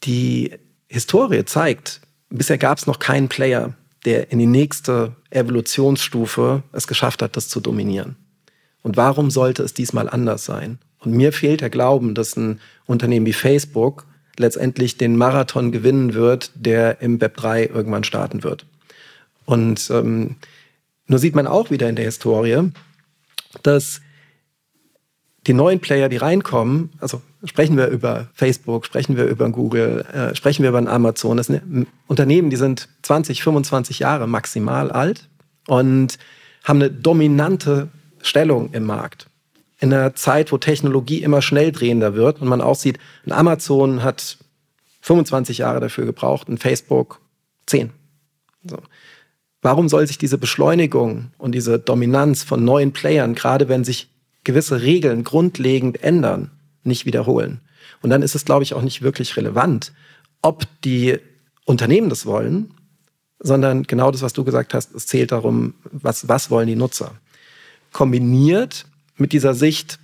[0.04, 0.54] die
[0.88, 3.74] Historie zeigt, bisher gab es noch keinen Player,
[4.06, 8.16] der in die nächste Evolutionsstufe es geschafft hat, das zu dominieren.
[8.82, 10.80] Und warum sollte es diesmal anders sein?
[11.00, 14.06] Und mir fehlt der Glauben, dass ein Unternehmen wie Facebook
[14.38, 18.66] letztendlich den Marathon gewinnen wird, der im Web 3 irgendwann starten wird.
[19.46, 20.38] Und ähm,
[21.08, 22.72] nur sieht man auch wieder in der Historie,
[23.64, 24.02] dass
[25.48, 30.36] die neuen Player, die reinkommen, also sprechen wir über Facebook, sprechen wir über Google, äh,
[30.36, 35.30] sprechen wir über Amazon, das sind Unternehmen, die sind 20, 25 Jahre maximal alt
[35.68, 36.18] und
[36.64, 37.88] haben eine dominante
[38.22, 39.28] Stellung im Markt.
[39.80, 44.38] In einer Zeit, wo Technologie immer schnell drehender wird und man auch sieht, Amazon hat
[45.02, 47.22] 25 Jahre dafür gebraucht, ein Facebook
[47.66, 47.92] 10.
[48.66, 48.78] So.
[49.62, 54.10] Warum soll sich diese Beschleunigung und diese Dominanz von neuen Playern, gerade wenn sich
[54.44, 56.52] gewisse Regeln grundlegend ändern,
[56.84, 57.60] nicht wiederholen?
[58.02, 59.92] Und dann ist es, glaube ich, auch nicht wirklich relevant,
[60.42, 61.20] ob die
[61.66, 62.74] Unternehmen das wollen,
[63.40, 67.16] sondern genau das, was du gesagt hast, es zählt darum, was, was wollen die Nutzer.
[67.92, 68.86] Kombiniert
[69.18, 70.00] mit dieser Sicht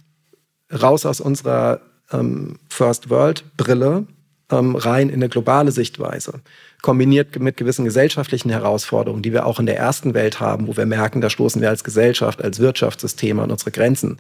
[0.72, 4.06] raus aus unserer ähm, First World Brille
[4.50, 6.42] rein in eine globale Sichtweise
[6.82, 10.86] kombiniert mit gewissen gesellschaftlichen Herausforderungen, die wir auch in der ersten Welt haben, wo wir
[10.86, 14.20] merken, da stoßen wir als Gesellschaft, als Wirtschaftssystem an unsere Grenzen.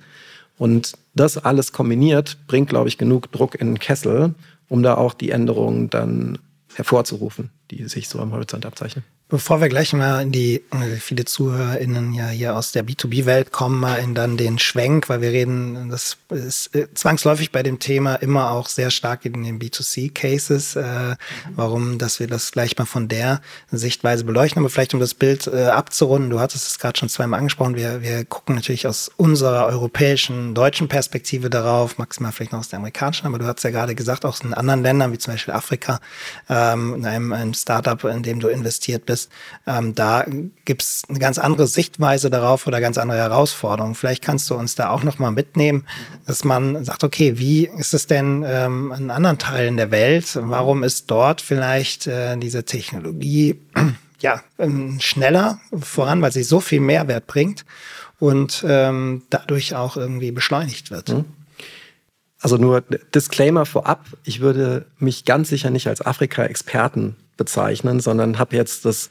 [0.58, 4.34] Und das alles kombiniert bringt, glaube ich, genug Druck in den Kessel,
[4.68, 6.40] um da auch die Änderungen dann
[6.74, 9.04] hervorzurufen, die sich so am Horizont abzeichnen.
[9.28, 13.80] Bevor wir gleich mal in die, äh, viele ZuhörerInnen ja hier aus der B2B-Welt kommen,
[13.80, 18.16] mal in dann den Schwenk, weil wir reden, das ist äh, zwangsläufig bei dem Thema
[18.18, 20.76] immer auch sehr stark in den B2C-Cases.
[20.76, 21.16] Äh,
[21.56, 24.60] warum, dass wir das gleich mal von der Sichtweise beleuchten.
[24.60, 28.04] Aber vielleicht um das Bild äh, abzurunden, du hattest es gerade schon zweimal angesprochen, wir,
[28.04, 33.26] wir gucken natürlich aus unserer europäischen, deutschen Perspektive darauf, maximal vielleicht noch aus der amerikanischen,
[33.26, 36.00] aber du hast ja gerade gesagt, auch in anderen Ländern, wie zum Beispiel Afrika,
[36.48, 39.32] ähm, in einem, einem Startup, in dem du investiert bist, ist,
[39.66, 40.26] ähm, da
[40.66, 43.96] gibt's eine ganz andere Sichtweise darauf oder ganz andere Herausforderungen.
[43.96, 45.88] Vielleicht kannst du uns da auch noch mal mitnehmen,
[46.28, 50.38] dass man sagt, okay, wie ist es denn ähm, in anderen Teilen der Welt?
[50.42, 53.60] Warum ist dort vielleicht äh, diese Technologie
[54.20, 57.66] ja ähm, schneller voran, weil sie so viel Mehrwert bringt
[58.20, 61.10] und ähm, dadurch auch irgendwie beschleunigt wird?
[61.10, 61.26] Mhm.
[62.42, 62.82] Also nur
[63.16, 69.10] Disclaimer vorab, ich würde mich ganz sicher nicht als Afrika-Experten bezeichnen, sondern habe jetzt das,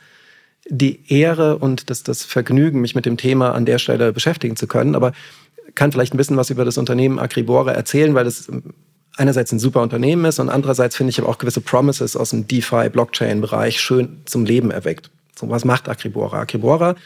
[0.69, 4.67] die Ehre und das, das Vergnügen, mich mit dem Thema an der Stelle beschäftigen zu
[4.67, 4.95] können.
[4.95, 5.13] Aber
[5.75, 8.51] kann vielleicht ein bisschen was über das Unternehmen Agribora erzählen, weil es
[9.17, 12.47] einerseits ein super Unternehmen ist und andererseits finde ich aber auch gewisse Promises aus dem
[12.47, 15.11] DeFi-Blockchain-Bereich schön zum Leben erweckt.
[15.39, 16.41] So, was macht Agribora?
[16.41, 16.97] Agribora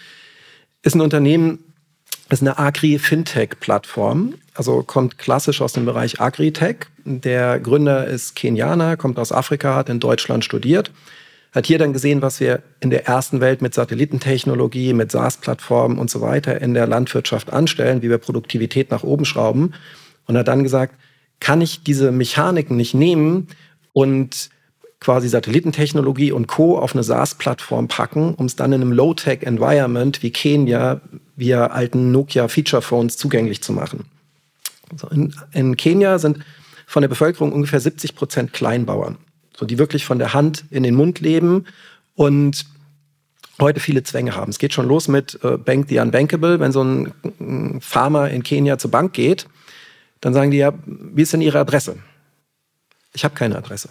[0.83, 1.59] ist ein Unternehmen,
[2.31, 6.77] ist eine Agri-Fintech-Plattform, also kommt klassisch aus dem Bereich Agritech.
[7.05, 10.91] Der Gründer ist Kenianer, kommt aus Afrika, hat in Deutschland studiert,
[11.53, 16.11] hat hier dann gesehen, was wir in der ersten Welt mit Satellitentechnologie, mit SaaS-Plattformen und
[16.11, 19.73] so weiter in der Landwirtschaft anstellen, wie wir Produktivität nach oben schrauben
[20.27, 20.95] und hat dann gesagt,
[21.41, 23.49] kann ich diese Mechaniken nicht nehmen
[23.93, 24.51] und
[25.01, 26.79] quasi Satellitentechnologie und Co.
[26.79, 31.01] auf eine SaaS-Plattform packen, um es dann in einem Low-Tech-Environment wie Kenia
[31.37, 34.07] via alten Nokia-Feature-Phones zugänglich zu machen.
[34.91, 36.39] Also in, in, Kenia sind
[36.87, 39.19] von der Bevölkerung ungefähr 70 Prozent Kleinbauern,
[39.57, 41.67] so die wirklich von der Hand in den Mund leben
[42.15, 42.67] und
[43.61, 44.51] heute viele Zwänge haben.
[44.51, 46.61] Es geht schon los mit äh, Bank the Unbankable.
[46.61, 49.47] Wenn so ein, ein Farmer in Kenia zur Bank geht,
[50.21, 51.97] dann sagen die ja, wie ist denn Ihre Adresse?
[53.15, 53.91] Ich habe keine Adresse.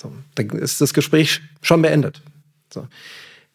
[0.00, 2.22] So, dann ist das Gespräch schon beendet.
[2.70, 2.86] So.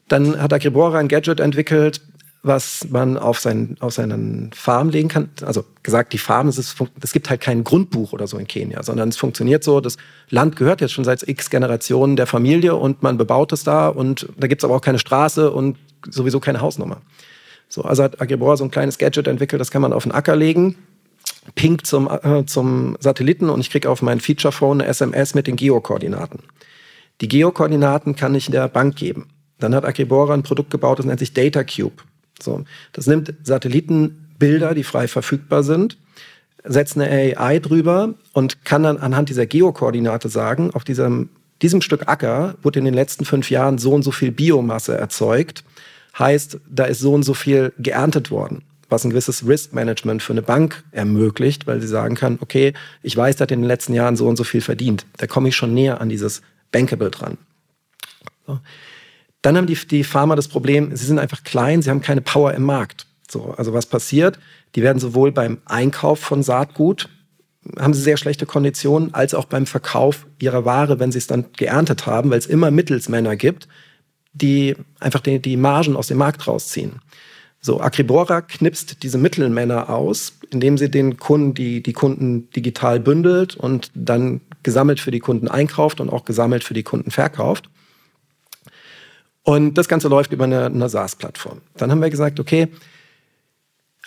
[0.08, 2.02] Dann hat Agribora ein Gadget entwickelt,
[2.42, 5.30] was man auf, sein, auf seinen Farm legen kann.
[5.42, 8.82] Also gesagt, die Farm, es, ist, es gibt halt kein Grundbuch oder so in Kenia,
[8.82, 9.98] sondern es funktioniert so, das
[10.30, 14.30] Land gehört jetzt schon seit x Generationen der Familie und man bebaut es da und
[14.38, 15.78] da gibt es aber auch keine Straße und
[16.10, 17.02] sowieso keine Hausnummer.
[17.68, 20.36] So, also hat Agribora so ein kleines Gadget entwickelt, das kann man auf den Acker
[20.36, 20.76] legen
[21.56, 25.56] pinkt zum, äh, zum Satelliten und ich kriege auf mein Feature-Phone eine SMS mit den
[25.56, 26.40] Geokoordinaten.
[27.22, 29.28] Die Geokoordinaten kann ich der Bank geben.
[29.60, 32.04] Dann hat Akibora ein Produkt gebaut, das nennt sich Data Cube.
[32.42, 35.98] So, das nimmt Satellitenbilder, die frei verfügbar sind,
[36.64, 41.30] setzt eine AI drüber und kann dann anhand dieser Geokoordinate sagen, auf diesem,
[41.62, 45.66] diesem Stück Acker wurde in den letzten fünf Jahren so und so viel Biomasse erzeugt.
[46.18, 50.34] Heißt, da ist so und so viel geerntet worden was ein gewisses Risk Management für
[50.34, 53.94] eine Bank ermöglicht, weil sie sagen kann, okay, ich weiß, der hat in den letzten
[53.94, 55.06] Jahren so und so viel verdient.
[55.18, 57.38] Da komme ich schon näher an dieses Bankable dran.
[58.46, 58.60] So.
[59.42, 62.54] Dann haben die, die Pharma das Problem, sie sind einfach klein, sie haben keine Power
[62.54, 63.06] im Markt.
[63.30, 64.40] So, also was passiert?
[64.76, 67.10] Die werden sowohl beim Einkauf von Saatgut
[67.78, 71.46] haben sie sehr schlechte Konditionen, als auch beim Verkauf ihrer Ware, wenn sie es dann
[71.58, 73.68] geerntet haben, weil es immer Mittelsmänner gibt,
[74.34, 77.02] die einfach die, die Margen aus dem Markt rausziehen.
[77.62, 83.56] So, Agribora knipst diese Mittelmänner aus, indem sie den Kunden, die, die Kunden digital bündelt
[83.56, 87.70] und dann gesammelt für die Kunden einkauft und auch gesammelt für die Kunden verkauft.
[89.44, 91.62] Und das Ganze läuft über eine, eine SaaS-Plattform.
[91.76, 92.68] Dann haben wir gesagt, okay,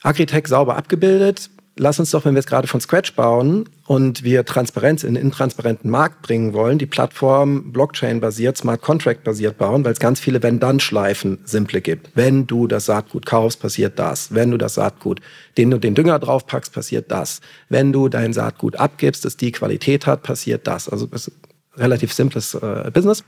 [0.02, 4.44] Agritech sauber abgebildet, lass uns doch, wenn wir es gerade von Scratch bauen und wir
[4.44, 9.98] Transparenz in einen intransparenten Markt bringen wollen, die Plattform Blockchain-basiert, Smart Contract-basiert bauen, weil es
[9.98, 12.10] ganz viele Wenn-Dann-Schleifen simple gibt.
[12.14, 14.34] Wenn du das Saatgut kaufst, passiert das.
[14.34, 15.20] Wenn du das Saatgut,
[15.56, 17.40] den du den Dünger draufpackst, passiert das.
[17.68, 20.88] Wenn du dein Saatgut abgibst, das die Qualität hat, passiert das.
[20.88, 21.34] Also das ist
[21.74, 23.24] ein relativ simples äh, Business.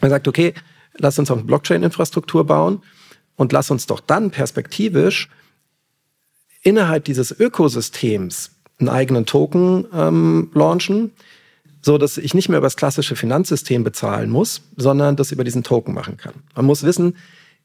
[0.00, 0.54] Man sagt, okay,
[0.94, 2.82] lass uns auf Blockchain-Infrastruktur bauen
[3.36, 5.28] und lass uns doch dann perspektivisch
[6.62, 11.12] innerhalb dieses Ökosystems einen eigenen Token ähm, launchen,
[11.80, 15.62] so dass ich nicht mehr über das klassische Finanzsystem bezahlen muss, sondern das über diesen
[15.62, 16.34] Token machen kann.
[16.54, 17.16] Man muss wissen,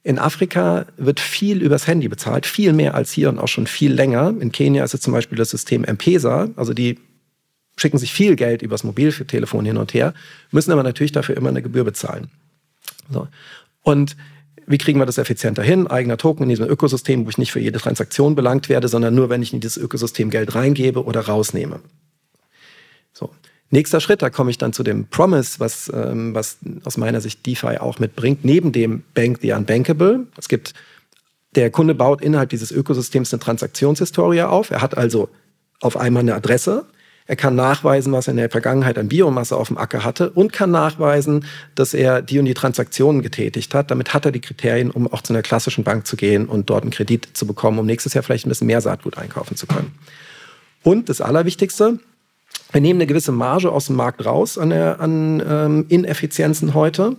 [0.04, 3.94] in Afrika wird viel übers Handy bezahlt, viel mehr als hier und auch schon viel
[3.94, 4.34] länger.
[4.40, 7.00] In Kenia ist es zum Beispiel das System M-Pesa, also die
[7.78, 10.14] schicken sich viel Geld übers Mobiltelefon hin und her,
[10.52, 12.28] müssen aber natürlich dafür immer eine Gebühr bezahlen.
[13.12, 13.28] So.
[13.82, 14.16] Und
[14.68, 15.88] wie kriegen wir das effizienter hin?
[15.88, 19.30] Eigener Token in diesem Ökosystem, wo ich nicht für jede Transaktion belangt werde, sondern nur,
[19.30, 21.80] wenn ich in dieses Ökosystem Geld reingebe oder rausnehme.
[23.14, 23.30] So.
[23.70, 27.46] Nächster Schritt, da komme ich dann zu dem Promise, was, ähm, was aus meiner Sicht
[27.46, 30.28] DeFi auch mitbringt, neben dem Bank the Unbankable.
[30.38, 30.74] Es gibt,
[31.56, 34.70] der Kunde baut innerhalb dieses Ökosystems eine Transaktionshistorie auf.
[34.70, 35.30] Er hat also
[35.82, 36.86] auf einmal eine Adresse,
[37.26, 40.52] er kann nachweisen, was er in der Vergangenheit an Biomasse auf dem Acker hatte und
[40.52, 43.92] kann nachweisen, dass er die und die Transaktionen getätigt hat.
[43.92, 46.84] Damit hat er die Kriterien, um auch zu einer klassischen Bank zu gehen und dort
[46.84, 49.94] einen Kredit zu bekommen, um nächstes Jahr vielleicht ein bisschen mehr Saatgut einkaufen zu können.
[50.84, 52.00] Und das Allerwichtigste,
[52.72, 57.16] wir nehmen eine gewisse Marge aus dem Markt raus an, der, an ähm, Ineffizienzen heute.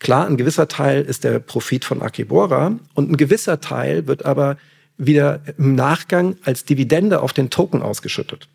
[0.00, 4.56] Klar, ein gewisser Teil ist der Profit von Akibora und ein gewisser Teil wird aber
[4.98, 8.48] wieder im Nachgang als Dividende auf den Token ausgeschüttet.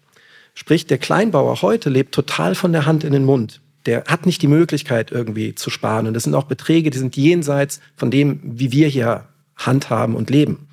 [0.53, 3.61] Sprich, der Kleinbauer heute lebt total von der Hand in den Mund.
[3.85, 6.07] Der hat nicht die Möglichkeit, irgendwie zu sparen.
[6.07, 10.29] Und das sind auch Beträge, die sind jenseits von dem, wie wir hier handhaben und
[10.29, 10.67] leben.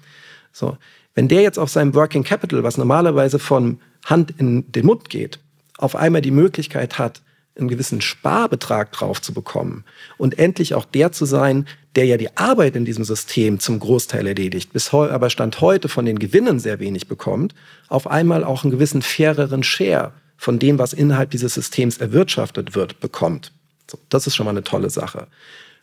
[0.53, 0.77] So.
[1.15, 5.41] Wenn der jetzt auf seinem Working Capital, was normalerweise von Hand in den Mund geht,
[5.77, 7.23] auf einmal die Möglichkeit hat,
[7.59, 9.85] einen gewissen Sparbetrag drauf zu bekommen
[10.17, 11.67] und endlich auch der zu sein,
[11.97, 16.05] der ja die Arbeit in diesem System zum Großteil erledigt, bis aber Stand heute von
[16.05, 17.55] den Gewinnen sehr wenig bekommt,
[17.89, 23.01] auf einmal auch einen gewissen faireren Share von dem, was innerhalb dieses Systems erwirtschaftet wird,
[23.01, 23.53] bekommt.
[23.91, 25.27] So, das ist schon mal eine tolle Sache.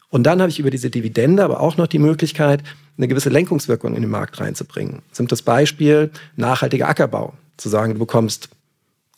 [0.10, 2.64] Und dann habe ich über diese Dividende aber auch noch die Möglichkeit,
[2.98, 5.02] eine gewisse Lenkungswirkung in den Markt reinzubringen.
[5.12, 7.34] Sind das Beispiel nachhaltiger Ackerbau.
[7.58, 8.50] Zu sagen, du bekommst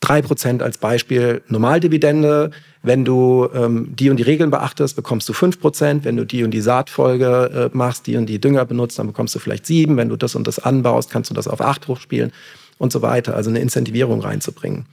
[0.03, 2.51] 3% als Beispiel Normaldividende.
[2.83, 6.03] Wenn du ähm, die und die Regeln beachtest, bekommst du 5%.
[6.03, 9.33] Wenn du die und die Saatfolge äh, machst, die und die Dünger benutzt, dann bekommst
[9.36, 9.97] du vielleicht 7.
[9.97, 12.31] Wenn du das und das anbaust, kannst du das auf 8 hochspielen
[12.77, 13.36] und so weiter.
[13.36, 14.86] Also eine Incentivierung reinzubringen.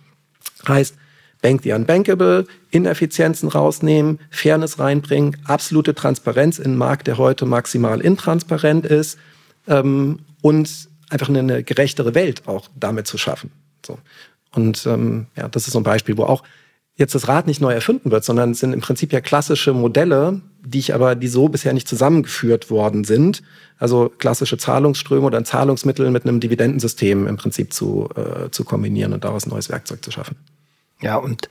[0.66, 0.96] Heißt,
[1.42, 8.00] Bank the Unbankable, Ineffizienzen rausnehmen, Fairness reinbringen, absolute Transparenz in einen Markt, der heute maximal
[8.00, 9.18] intransparent ist
[9.68, 13.50] ähm, und einfach eine, gerechtere Welt auch damit zu schaffen.
[13.84, 13.98] So.
[14.56, 16.42] Und ähm, ja, das ist so ein Beispiel, wo auch
[16.96, 20.40] jetzt das Rad nicht neu erfunden wird, sondern es sind im Prinzip ja klassische Modelle,
[20.64, 23.42] die ich aber, die so bisher nicht zusammengeführt worden sind.
[23.78, 29.24] Also klassische Zahlungsströme oder Zahlungsmittel mit einem Dividendensystem im Prinzip zu, äh, zu kombinieren und
[29.24, 30.36] daraus ein neues Werkzeug zu schaffen.
[31.00, 31.50] Ja, und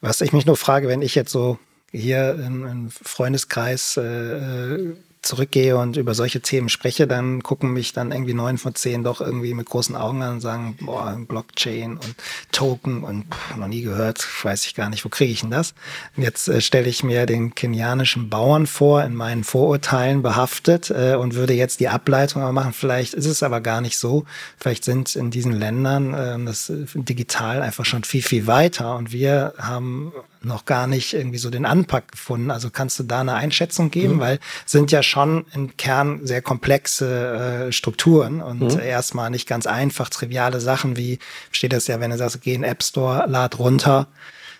[0.00, 1.58] was ich mich nur frage, wenn ich jetzt so
[1.90, 4.92] hier im Freundeskreis äh,
[5.24, 9.20] zurückgehe und über solche Themen spreche, dann gucken mich dann irgendwie neun von zehn doch
[9.20, 12.14] irgendwie mit großen Augen an und sagen, boah, Blockchain und
[12.52, 15.74] Token und pff, noch nie gehört, weiß ich gar nicht, wo kriege ich denn das?
[16.16, 21.34] Jetzt äh, stelle ich mir den kenianischen Bauern vor, in meinen Vorurteilen behaftet äh, und
[21.34, 22.72] würde jetzt die Ableitung aber machen.
[22.72, 24.24] Vielleicht ist es aber gar nicht so.
[24.58, 29.54] Vielleicht sind in diesen Ländern äh, das digital einfach schon viel, viel weiter und wir
[29.58, 30.12] haben
[30.44, 32.50] noch gar nicht irgendwie so den Anpack gefunden.
[32.50, 34.20] Also kannst du da eine Einschätzung geben, mhm.
[34.20, 38.80] weil sind ja schon im Kern sehr komplexe äh, Strukturen und mhm.
[38.80, 41.18] erstmal nicht ganz einfach, triviale Sachen wie,
[41.50, 44.08] steht das ja, wenn du sagst, geh in den App Store, lad runter,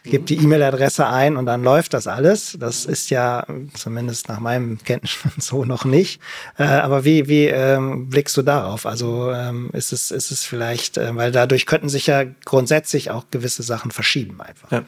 [0.05, 2.57] gib die E-Mail-Adresse ein und dann läuft das alles.
[2.61, 6.21] Das ist ja zumindest nach meinem Kenntnisstand so noch nicht.
[6.59, 8.87] Äh, aber wie, wie ähm, blickst du darauf?
[8.87, 13.25] Also ähm, ist es, ist es vielleicht, äh, weil dadurch könnten sich ja grundsätzlich auch
[13.31, 14.71] gewisse Sachen verschieben einfach.
[14.71, 14.85] Ja.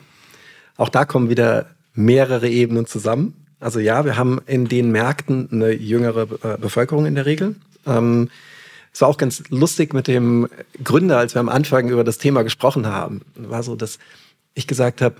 [0.76, 3.46] Auch da kommen wieder mehrere Ebenen zusammen.
[3.58, 7.56] Also ja, wir haben in den Märkten eine jüngere äh, Bevölkerung in der Regel.
[7.86, 8.28] Ähm,
[8.92, 10.48] es war auch ganz lustig mit dem
[10.82, 13.22] Gründer, als wir am Anfang über das Thema gesprochen haben.
[13.34, 13.98] War so, dass
[14.54, 15.16] ich gesagt habe,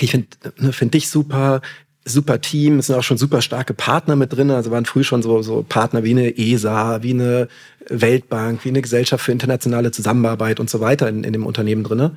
[0.00, 1.60] ich finde ne, find dich super,
[2.04, 4.50] super Team, es sind auch schon super starke Partner mit drin.
[4.50, 7.48] Also waren früh schon so, so Partner wie eine ESA, wie eine
[7.88, 12.16] Weltbank, wie eine Gesellschaft für internationale Zusammenarbeit und so weiter in, in dem Unternehmen drinne.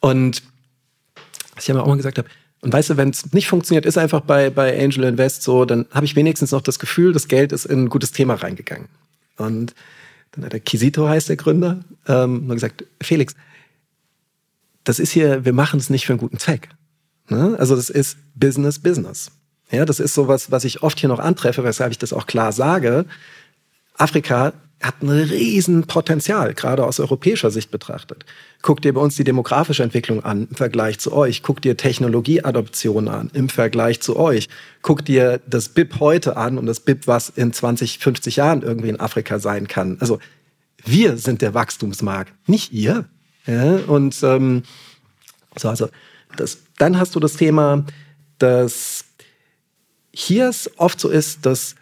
[0.00, 0.42] Und
[1.58, 2.28] was ich aber auch mal gesagt habe,
[2.60, 5.86] und weißt du, wenn es nicht funktioniert, ist einfach bei, bei Angel Invest so, dann
[5.92, 8.88] habe ich wenigstens noch das Gefühl, das Geld ist in ein gutes Thema reingegangen.
[9.36, 9.74] Und
[10.32, 13.34] dann hat der Kisito heißt der Gründer, ähm, gesagt, Felix,
[14.84, 16.68] das ist hier, wir machen es nicht für einen guten Zweck.
[17.28, 17.56] Ne?
[17.58, 19.30] Also das ist Business, Business.
[19.70, 22.52] Ja, das ist sowas, was ich oft hier noch antreffe, weshalb ich das auch klar
[22.52, 23.04] sage.
[23.94, 28.24] Afrika hat ein Riesenpotenzial, gerade aus europäischer Sicht betrachtet.
[28.62, 31.42] Guck dir bei uns die demografische Entwicklung an im Vergleich zu euch.
[31.42, 34.48] Guck dir Technologieadoption an im Vergleich zu euch.
[34.82, 38.88] Guck dir das BIP heute an und das BIP, was in 20, 50 Jahren irgendwie
[38.88, 39.96] in Afrika sein kann.
[40.00, 40.20] Also
[40.84, 43.04] wir sind der Wachstumsmarkt, nicht ihr.
[43.46, 44.62] Ja, und ähm,
[45.56, 45.88] so, also
[46.36, 47.84] das, dann hast du das Thema,
[48.38, 49.06] dass
[50.12, 51.74] hier es oft so ist, dass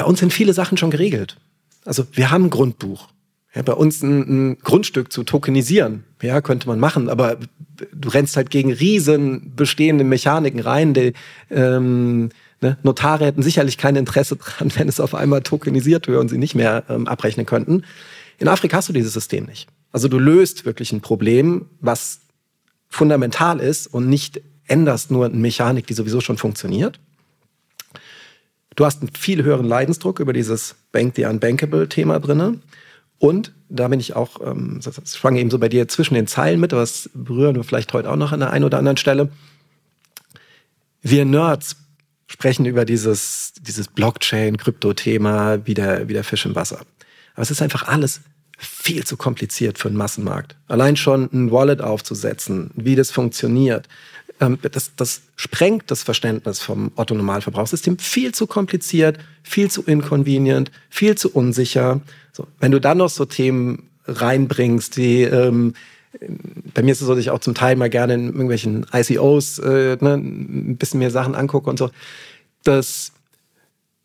[0.00, 1.36] bei uns sind viele Sachen schon geregelt.
[1.84, 3.08] Also wir haben ein Grundbuch.
[3.54, 7.36] Ja, bei uns ein, ein, Grundstück zu tokenisieren, ja, könnte man machen, aber
[7.92, 10.94] du rennst halt gegen riesen bestehende Mechaniken rein.
[10.94, 11.12] Die
[11.50, 12.30] ähm,
[12.62, 16.38] ne, Notare hätten sicherlich kein Interesse dran, wenn es auf einmal tokenisiert wäre und sie
[16.38, 17.84] nicht mehr ähm, abrechnen könnten.
[18.38, 19.68] In Afrika hast du dieses System nicht.
[19.92, 22.20] Also du löst wirklich ein Problem, was
[22.88, 27.00] fundamental ist und nicht änderst nur eine Mechanik, die sowieso schon funktioniert.
[28.80, 32.60] Du hast einen viel höheren Leidensdruck über dieses Bank the Unbankable-Thema drinne.
[33.18, 36.58] Und da bin ich auch, ähm, das schwang eben so bei dir zwischen den Zeilen
[36.58, 39.28] mit, aber das berühren wir vielleicht heute auch noch an der einen oder anderen Stelle.
[41.02, 41.76] Wir Nerds
[42.26, 46.80] sprechen über dieses, dieses Blockchain-Krypto-Thema wie der, wie der Fisch im Wasser.
[47.34, 48.22] Aber es ist einfach alles
[48.56, 50.56] viel zu kompliziert für einen Massenmarkt.
[50.68, 53.88] Allein schon ein Wallet aufzusetzen, wie das funktioniert,
[54.40, 61.30] das, das sprengt das Verständnis vom Otto-Normalverbrauchssystem viel zu kompliziert, viel zu inconvenient, viel zu
[61.30, 62.00] unsicher.
[62.32, 65.74] So, wenn du dann noch so Themen reinbringst, die ähm,
[66.74, 69.58] bei mir ist es so, dass ich auch zum Teil mal gerne in irgendwelchen ICOs
[69.60, 71.90] äh, ne, ein bisschen mehr Sachen angucke und so.
[72.64, 73.12] Das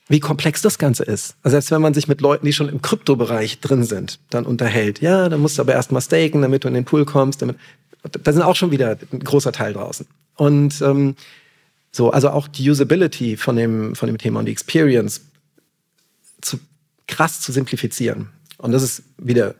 [0.07, 1.35] wie komplex das Ganze ist.
[1.41, 5.01] Also selbst wenn man sich mit Leuten, die schon im Kryptobereich drin sind, dann unterhält,
[5.01, 7.41] ja, dann musst du aber erstmal staken, damit du in den Pool kommst.
[7.41, 7.57] Damit,
[8.11, 10.05] da sind auch schon wieder ein großer Teil draußen.
[10.35, 11.15] Und ähm,
[11.91, 15.21] so, also auch die Usability von dem, von dem Thema und die Experience
[16.41, 16.59] zu,
[17.07, 18.29] krass zu simplifizieren.
[18.57, 19.55] Und das ist wieder,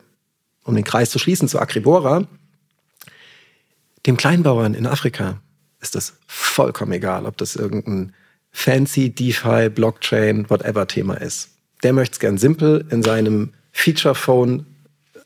[0.64, 2.26] um den Kreis zu schließen, zu Agribora.
[4.04, 5.40] Dem Kleinbauern in Afrika
[5.80, 8.12] ist das vollkommen egal, ob das irgendein
[8.52, 11.50] fancy DeFi, Blockchain, whatever Thema ist.
[11.82, 14.66] Der möchte es gern simpel in seinem Feature-Phone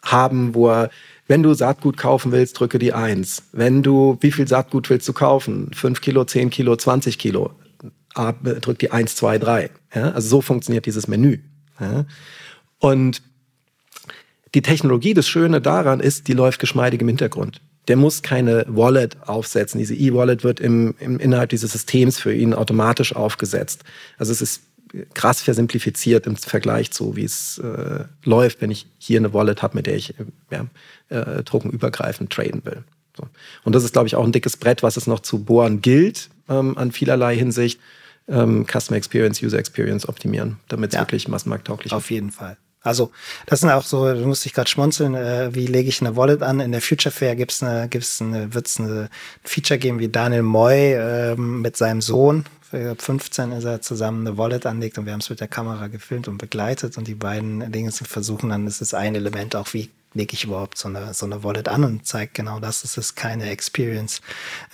[0.02, 0.90] haben, wo er,
[1.30, 3.44] wenn du Saatgut kaufen willst, drücke die Eins.
[3.52, 5.70] Wenn du, wie viel Saatgut willst du kaufen?
[5.72, 7.52] Fünf Kilo, zehn Kilo, 20 Kilo.
[8.16, 9.70] Drück die Eins, zwei, drei.
[9.94, 11.38] Ja, also so funktioniert dieses Menü.
[11.78, 12.04] Ja.
[12.80, 13.22] Und
[14.56, 17.60] die Technologie, das Schöne daran ist, die läuft geschmeidig im Hintergrund
[17.90, 19.78] der muss keine Wallet aufsetzen.
[19.78, 23.82] Diese E-Wallet wird im, im innerhalb dieses Systems für ihn automatisch aufgesetzt.
[24.16, 24.62] Also es ist
[25.14, 29.76] krass versimplifiziert im Vergleich zu, wie es äh, läuft, wenn ich hier eine Wallet habe,
[29.76, 30.14] mit der ich
[30.50, 30.66] ja,
[31.08, 32.84] äh, druckenübergreifend traden will.
[33.16, 33.28] So.
[33.64, 36.30] Und das ist, glaube ich, auch ein dickes Brett, was es noch zu bohren gilt,
[36.48, 37.80] ähm, an vielerlei Hinsicht.
[38.28, 41.96] Ähm, Customer Experience, User Experience optimieren, damit es ja, wirklich massenmarkttauglich ist.
[41.96, 42.56] Auf jeden Fall.
[42.82, 43.10] Also
[43.46, 46.42] das sind auch so, du musst dich gerade schmunzeln, äh, wie lege ich eine Wallet
[46.42, 46.60] an?
[46.60, 49.10] In der Future Fair gibt's eine, gibt's eine, wird's eine
[49.44, 54.66] Feature geben, wie Daniel Moy äh, mit seinem Sohn, 15 ist er zusammen eine Wallet
[54.66, 57.90] anlegt und wir haben es mit der Kamera gefilmt und begleitet und die beiden Dinge
[57.92, 61.68] versuchen dann, ist ein Element auch, wie lege ich überhaupt so eine, so eine Wallet
[61.68, 62.82] an und zeigt genau das.
[62.82, 64.20] Es ist keine Experience,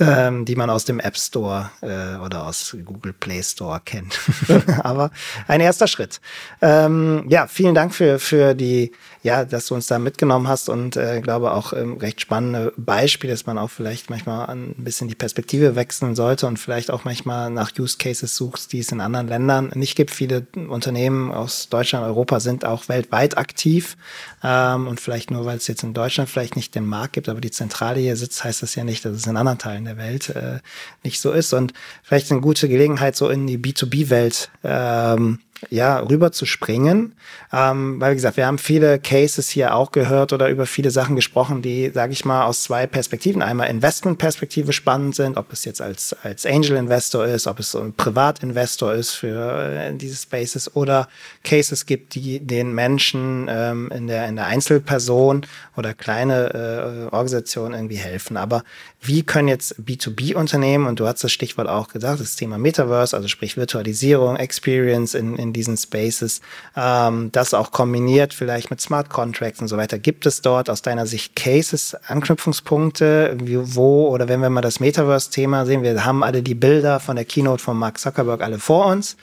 [0.01, 4.19] ähm, die man aus dem App Store äh, oder aus Google Play Store kennt.
[4.83, 5.11] Aber
[5.47, 6.21] ein erster Schritt.
[6.63, 8.93] Ähm, ja, vielen Dank für, für die,
[9.27, 13.33] ja, dass du uns da mitgenommen hast und äh, glaube auch ähm, recht spannende Beispiele,
[13.33, 17.51] dass man auch vielleicht manchmal ein bisschen die Perspektive wechseln sollte und vielleicht auch manchmal
[17.51, 20.13] nach Use Cases suchst, die es in anderen Ländern nicht gibt.
[20.13, 23.97] Viele Unternehmen aus Deutschland, Europa sind auch weltweit aktiv
[24.45, 27.41] ähm, und vielleicht nur, weil es jetzt in Deutschland vielleicht nicht den Markt gibt, aber
[27.41, 30.29] die Zentrale hier sitzt, heißt das ja nicht, dass es in anderen Teilen der Welt
[30.31, 30.61] äh,
[31.03, 31.53] nicht so ist.
[31.53, 31.73] Und
[32.05, 37.15] vielleicht eine gute Gelegenheit, so in die B2B-Welt ähm, ja, rüber zu springen.
[37.53, 41.17] Ähm, weil, wie gesagt, wir haben viele Cases hier auch gehört oder über viele Sachen
[41.17, 43.43] gesprochen, die, sage ich mal, aus zwei Perspektiven.
[43.43, 47.95] Einmal Investmentperspektive spannend sind, ob es jetzt als, als Angel-Investor ist, ob es so ein
[47.95, 51.09] Privatinvestor ist für äh, diese Spaces oder
[51.45, 55.47] Cases gibt, die den Menschen ähm, in, der, in der Einzelperson
[55.77, 58.37] oder kleine äh, Organisationen irgendwie helfen.
[58.37, 58.63] Aber
[59.01, 63.29] wie können jetzt B2B-Unternehmen, und du hast das Stichwort auch gesagt, das Thema Metaverse, also
[63.29, 66.41] sprich Virtualisierung, Experience in, in diesen Spaces,
[66.77, 69.99] ähm, das auch kombiniert vielleicht mit Smart Contracts und so weiter.
[69.99, 75.67] Gibt es dort aus deiner Sicht Cases, Anknüpfungspunkte, wo, oder wenn wir mal das Metaverse-Thema
[75.67, 79.17] sehen, wir haben alle die Bilder von der Keynote von Mark Zuckerberg alle vor uns,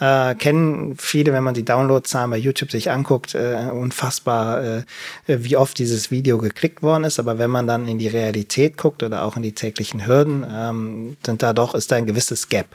[0.00, 4.82] äh, kennen viele, wenn man die Downloadzahlen bei YouTube sich anguckt, äh, unfassbar, äh,
[5.26, 9.02] wie oft dieses Video geklickt worden ist, aber wenn man dann in die Realität guckt
[9.02, 12.66] oder auch in die täglichen Hürden, ähm, sind da doch, ist da ein gewisses Gap.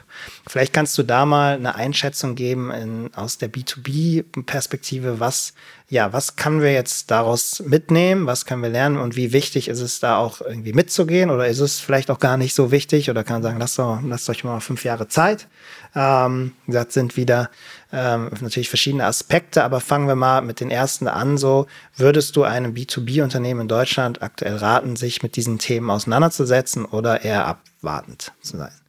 [0.46, 5.54] Vielleicht kannst du da mal eine Einschätzung geben in, aus der B2B-Perspektive, was,
[5.88, 9.80] ja, was können wir jetzt daraus mitnehmen, was können wir lernen und wie wichtig ist
[9.80, 13.24] es da auch irgendwie mitzugehen oder ist es vielleicht auch gar nicht so wichtig oder
[13.24, 15.48] kann man sagen, lasst, doch, lasst euch mal fünf Jahre Zeit.
[15.94, 17.50] Ähm, das sind wieder
[17.92, 21.38] ähm, natürlich verschiedene Aspekte, aber fangen wir mal mit den ersten an.
[21.38, 21.66] So
[21.96, 27.46] würdest du einem B2B-Unternehmen in Deutschland aktuell raten, sich mit diesen Themen auseinanderzusetzen oder eher
[27.46, 28.83] abwartend zu sein?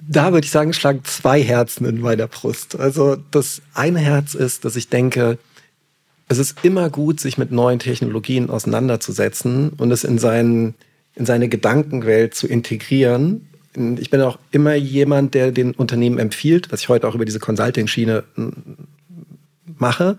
[0.00, 2.78] Da würde ich sagen, schlagen zwei Herzen in meiner Brust.
[2.78, 5.38] Also das eine Herz ist, dass ich denke,
[6.28, 10.74] es ist immer gut, sich mit neuen Technologien auseinanderzusetzen und es in, seinen,
[11.14, 13.48] in seine Gedankenwelt zu integrieren
[13.98, 17.38] ich bin auch immer jemand, der den Unternehmen empfiehlt, was ich heute auch über diese
[17.38, 18.76] Consulting-Schiene hm,
[19.76, 20.18] mache.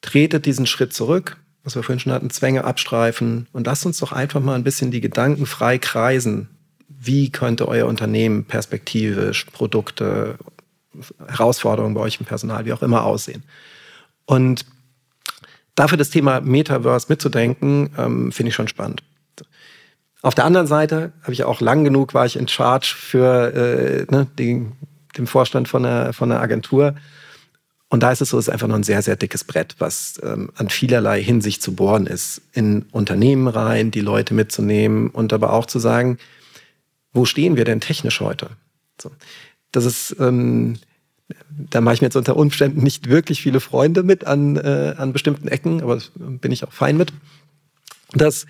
[0.00, 4.12] Tretet diesen Schritt zurück, was wir vorhin schon hatten, Zwänge abstreifen und lasst uns doch
[4.12, 6.48] einfach mal ein bisschen die Gedanken frei kreisen.
[7.02, 10.36] Wie könnte euer Unternehmen perspektivisch, Produkte,
[11.26, 13.42] Herausforderungen bei euch im Personal, wie auch immer aussehen?
[14.26, 14.66] Und
[15.74, 19.02] dafür das Thema Metaverse mitzudenken, ähm, finde ich schon spannend.
[20.22, 24.12] Auf der anderen Seite habe ich auch lang genug, war ich in Charge für äh,
[24.12, 24.72] ne, den,
[25.16, 26.94] den Vorstand von der, von der Agentur.
[27.88, 30.20] Und da ist es so, es ist einfach noch ein sehr, sehr dickes Brett, was
[30.22, 32.42] ähm, an vielerlei Hinsicht zu bohren ist.
[32.52, 36.18] In Unternehmen rein, die Leute mitzunehmen und aber auch zu sagen,
[37.12, 38.50] wo stehen wir denn technisch heute?
[39.00, 39.10] So.
[39.72, 40.78] Das ist, ähm,
[41.48, 45.12] da mache ich mir jetzt unter Umständen nicht wirklich viele Freunde mit an, äh, an
[45.12, 47.12] bestimmten Ecken, aber bin ich auch fein mit.
[48.12, 48.46] Das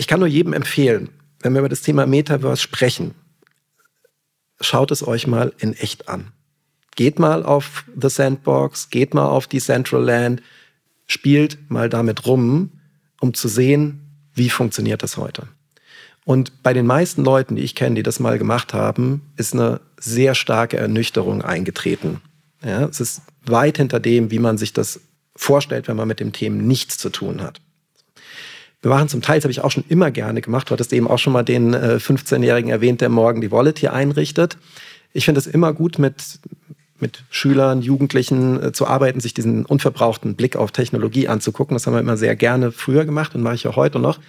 [0.00, 3.14] ich kann nur jedem empfehlen, wenn wir über das Thema Metaverse sprechen,
[4.58, 6.32] schaut es euch mal in echt an.
[6.96, 10.42] geht mal auf The Sandbox, geht mal auf Decentraland,
[11.06, 12.70] spielt mal damit rum,
[13.20, 14.00] um zu sehen,
[14.32, 15.48] wie funktioniert das heute.
[16.30, 19.80] Und bei den meisten Leuten, die ich kenne, die das mal gemacht haben, ist eine
[19.98, 22.20] sehr starke Ernüchterung eingetreten.
[22.64, 25.00] Ja, es ist weit hinter dem, wie man sich das
[25.34, 27.60] vorstellt, wenn man mit dem Themen nichts zu tun hat.
[28.80, 31.08] Wir machen zum Teil, das habe ich auch schon immer gerne gemacht, du hattest eben
[31.08, 34.56] auch schon mal den äh, 15-Jährigen erwähnt, der morgen die Wallet hier einrichtet.
[35.12, 36.38] Ich finde es immer gut, mit,
[37.00, 41.74] mit Schülern, Jugendlichen äh, zu arbeiten, sich diesen unverbrauchten Blick auf Technologie anzugucken.
[41.74, 44.20] Das haben wir immer sehr gerne früher gemacht und mache ich auch heute noch.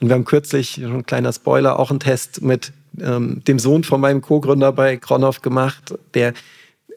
[0.00, 4.00] Und wir haben kürzlich, ein kleiner Spoiler, auch einen Test mit ähm, dem Sohn von
[4.00, 5.94] meinem Co-Gründer bei Kronov gemacht.
[6.14, 6.32] Der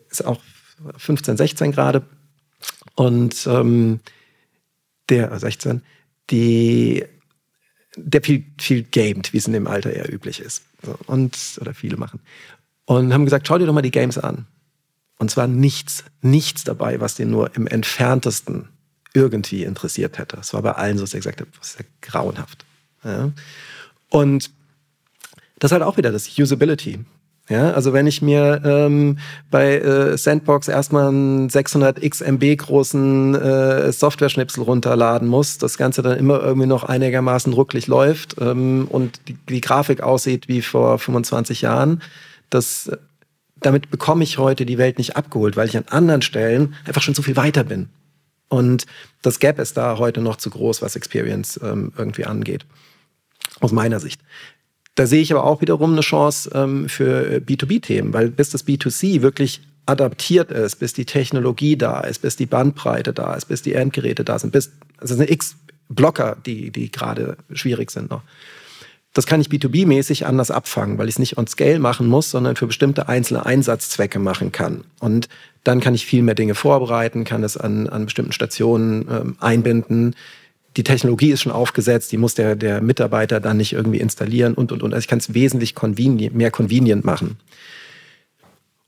[0.10, 0.40] ist auch
[0.98, 2.04] 15, 16 gerade.
[2.96, 4.00] Und ähm,
[5.10, 5.82] der, 16, äh,
[6.30, 7.06] die,
[7.98, 10.64] der viel, viel gamed, wie es in dem Alter eher üblich ist.
[11.06, 12.22] Und, oder viele machen.
[12.86, 14.48] Und haben gesagt, schau dir doch mal die Games an.
[15.20, 18.70] Und zwar nichts, nichts dabei, was den nur im entferntesten
[19.14, 20.38] irgendwie interessiert hätte.
[20.38, 22.66] Es war bei allen so, dass er gesagt hat, das ist ja grauenhaft.
[23.04, 23.32] Ja.
[24.10, 24.52] Und
[25.60, 27.00] das ist halt auch wieder das Usability.
[27.50, 29.18] Ja, also wenn ich mir ähm,
[29.52, 36.18] bei äh, Sandbox erstmal einen 600 XMB großen äh, Software-Schnipsel runterladen muss, das Ganze dann
[36.18, 41.62] immer irgendwie noch einigermaßen rucklig läuft ähm, und die, die Grafik aussieht wie vor 25
[41.62, 42.02] Jahren,
[42.50, 42.90] das
[43.60, 47.16] damit bekomme ich heute die Welt nicht abgeholt, weil ich an anderen Stellen einfach schon
[47.16, 47.90] zu viel weiter bin.
[48.50, 48.86] Und
[49.22, 52.66] das Gap ist da heute noch zu groß, was Experience ähm, irgendwie angeht.
[53.60, 54.22] Aus meiner Sicht.
[54.96, 59.22] Da sehe ich aber auch wiederum eine Chance ähm, für B2B-Themen, weil bis das B2C
[59.22, 63.74] wirklich adaptiert ist, bis die Technologie da ist, bis die Bandbreite da ist, bis die
[63.74, 65.56] Endgeräte da sind, bis, also es sind x
[65.90, 68.24] Blocker, die, die gerade schwierig sind noch.
[69.14, 72.56] Das kann ich B2B-mäßig anders abfangen, weil ich es nicht on Scale machen muss, sondern
[72.56, 74.86] für bestimmte einzelne Einsatzzwecke machen kann.
[75.00, 75.30] Und
[75.64, 80.16] dann kann ich viel mehr Dinge vorbereiten, kann es an, an bestimmten Stationen ähm, einbinden.
[80.76, 84.72] Die Technologie ist schon aufgesetzt, die muss der, der Mitarbeiter dann nicht irgendwie installieren und,
[84.72, 84.94] und, und.
[84.94, 87.38] Also ich kann es wesentlich convenient, mehr convenient machen.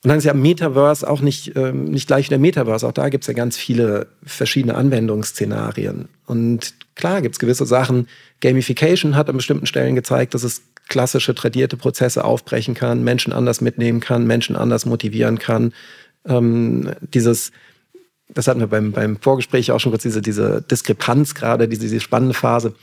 [0.06, 2.88] Und dann ist ja Metaverse auch nicht, ähm, nicht gleich wie der Metaverse.
[2.88, 6.10] Auch da gibt es ja ganz viele verschiedene Anwendungsszenarien.
[6.28, 8.08] Und klar gibt es gewisse Sachen.
[8.40, 13.62] Gamification hat an bestimmten Stellen gezeigt, dass es klassische tradierte Prozesse aufbrechen kann, Menschen anders
[13.62, 15.74] mitnehmen kann, Menschen anders motivieren kann.
[16.28, 17.52] Ähm, dieses,
[18.30, 22.00] das hatten wir beim, beim Vorgespräch auch schon kurz, diese, diese Diskrepanz gerade, diese, diese
[22.00, 22.74] spannende Phase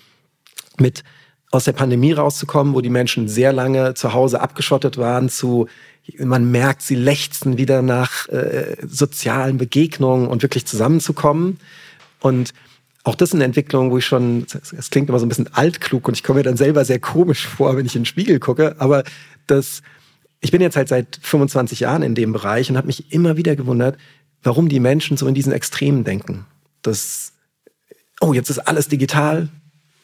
[0.78, 1.02] mit
[1.50, 5.68] aus der Pandemie rauszukommen, wo die Menschen sehr lange zu Hause abgeschottet waren, zu
[6.18, 11.58] man merkt, sie lechzen wieder nach äh, sozialen Begegnungen und wirklich zusammenzukommen.
[12.20, 12.54] Und
[13.04, 16.08] auch das ist eine Entwicklung, wo ich schon, es klingt immer so ein bisschen altklug
[16.08, 18.76] und ich komme mir dann selber sehr komisch vor, wenn ich in den Spiegel gucke,
[18.78, 19.04] aber
[19.46, 19.82] das,
[20.40, 23.56] ich bin jetzt halt seit 25 Jahren in dem Bereich und habe mich immer wieder
[23.56, 23.96] gewundert,
[24.42, 26.46] warum die Menschen so in diesen Extremen denken.
[26.82, 27.32] Das,
[28.20, 29.48] oh, jetzt ist alles digital.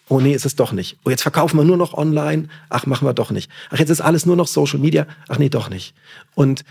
[0.09, 0.99] Oh nee, ist es doch nicht.
[1.05, 2.49] Oh, jetzt verkaufen wir nur noch online.
[2.71, 3.51] Ach, machen wir doch nicht.
[3.71, 5.07] Ach, jetzt ist alles nur noch Social Media.
[5.29, 5.95] Ach nee, doch nicht.
[6.35, 6.65] Und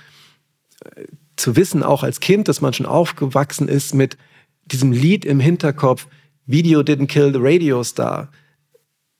[0.83, 1.05] äh,
[1.35, 4.17] zu wissen, auch als Kind, dass man schon aufgewachsen ist mit
[4.65, 6.07] diesem Lied im Hinterkopf,
[6.45, 8.29] Video didn't kill the radio star.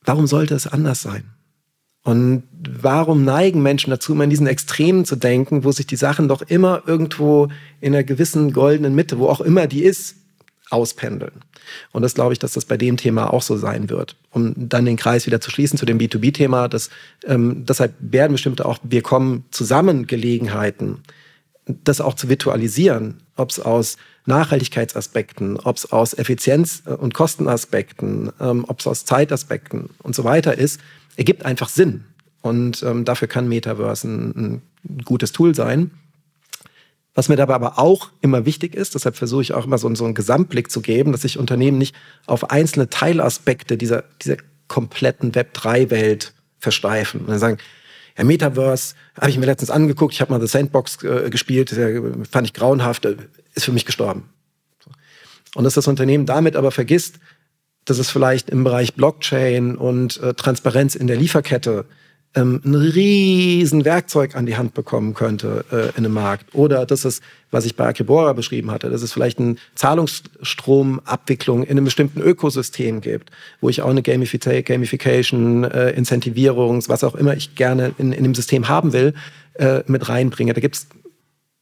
[0.03, 1.36] Warum sollte es anders sein?
[2.07, 2.43] Und
[2.81, 6.41] warum neigen Menschen dazu, immer in diesen Extremen zu denken, wo sich die Sachen doch
[6.41, 7.49] immer irgendwo
[7.81, 10.15] in einer gewissen goldenen Mitte, wo auch immer die ist,
[10.69, 11.33] auspendeln?
[11.91, 14.15] Und das glaube ich, dass das bei dem Thema auch so sein wird.
[14.31, 16.91] Um dann den Kreis wieder zu schließen zu dem B2B-Thema, dass
[17.25, 20.99] ähm, deshalb werden bestimmte auch, wir kommen zusammen Gelegenheiten,
[21.65, 28.63] das auch zu virtualisieren, ob es aus Nachhaltigkeitsaspekten, ob es aus Effizienz- und Kostenaspekten, ähm,
[28.65, 30.79] ob es aus Zeitaspekten und so weiter ist,
[31.17, 32.05] ergibt einfach Sinn.
[32.41, 35.91] Und ähm, dafür kann Metaverse ein, ein, gutes Tool sein.
[37.13, 40.05] Was mir dabei aber auch immer wichtig ist, deshalb versuche ich auch immer so, so
[40.05, 41.95] einen Gesamtblick zu geben, dass sich Unternehmen nicht
[42.27, 44.37] auf einzelne Teilaspekte dieser, dieser
[44.67, 47.57] kompletten Web3-Welt versteifen und dann sagen,
[48.17, 51.75] ja, Metaverse habe ich mir letztens angeguckt, ich habe mal The Sandbox äh, gespielt,
[52.29, 53.17] fand ich grauenhaft, äh,
[53.55, 54.29] ist für mich gestorben.
[55.55, 57.19] Und dass das Unternehmen damit aber vergisst,
[57.87, 61.85] dass es vielleicht im Bereich Blockchain und äh, Transparenz in der Lieferkette
[62.35, 66.53] ähm, ein riesen Werkzeug an die Hand bekommen könnte äh, in einem Markt.
[66.53, 71.71] Oder dass es, was ich bei Akibora beschrieben hatte, dass es vielleicht eine Zahlungsstromabwicklung in
[71.71, 73.31] einem bestimmten Ökosystem gibt,
[73.61, 78.35] wo ich auch eine Gamification, äh, Incentivierungs, was auch immer ich gerne in, in dem
[78.35, 79.13] System haben will,
[79.53, 80.53] äh, mit reinbringe.
[80.53, 80.87] Da gibt's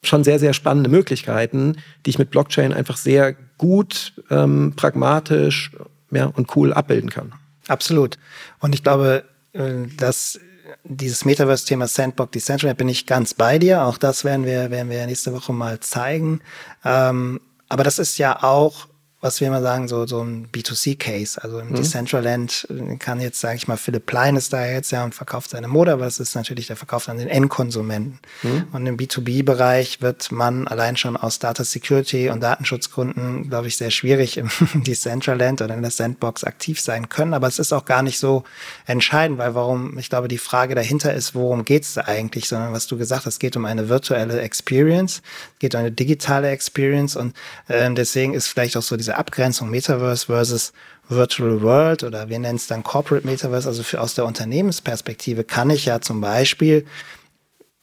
[0.01, 5.71] schon sehr, sehr spannende Möglichkeiten, die ich mit Blockchain einfach sehr gut, ähm, pragmatisch
[6.16, 7.34] ja, und cool abbilden kann.
[7.68, 8.18] Absolut.
[8.59, 10.39] Und ich glaube, äh, dass
[10.84, 13.84] dieses Metaverse-Thema Sandbox Decentraland bin ich ganz bei dir.
[13.84, 16.41] Auch das werden wir, werden wir nächste Woche mal zeigen.
[16.84, 18.88] Ähm, aber das ist ja auch
[19.26, 21.43] was wir immer sagen, so, so ein B2C-Case.
[21.43, 21.76] Also im mhm.
[21.78, 22.67] Decentraland
[22.99, 25.93] kann jetzt, sage ich mal, Philipp Plein ist da jetzt ja und verkauft seine Mode,
[25.93, 28.19] aber es ist natürlich der Verkauf an den Endkonsumenten.
[28.43, 28.67] Mhm.
[28.71, 33.89] Und im B2B-Bereich wird man allein schon aus Data Security und Datenschutzgründen, glaube ich, sehr
[33.89, 37.34] schwierig im Decentraland oder in der Sandbox aktiv sein können.
[37.34, 38.43] Aber es ist auch gar nicht so
[38.86, 42.73] entscheidend, weil warum, ich glaube, die Frage dahinter ist, worum geht es da eigentlich, sondern
[42.73, 45.23] was du gesagt hast, es geht um eine virtuelle Experience,
[45.53, 47.36] es geht um eine digitale Experience und
[47.69, 50.74] äh, deswegen ist vielleicht auch so diese Abgrenzung Metaverse versus
[51.09, 55.70] Virtual World oder wir nennen es dann Corporate Metaverse, also für aus der Unternehmensperspektive kann
[55.70, 56.86] ich ja zum Beispiel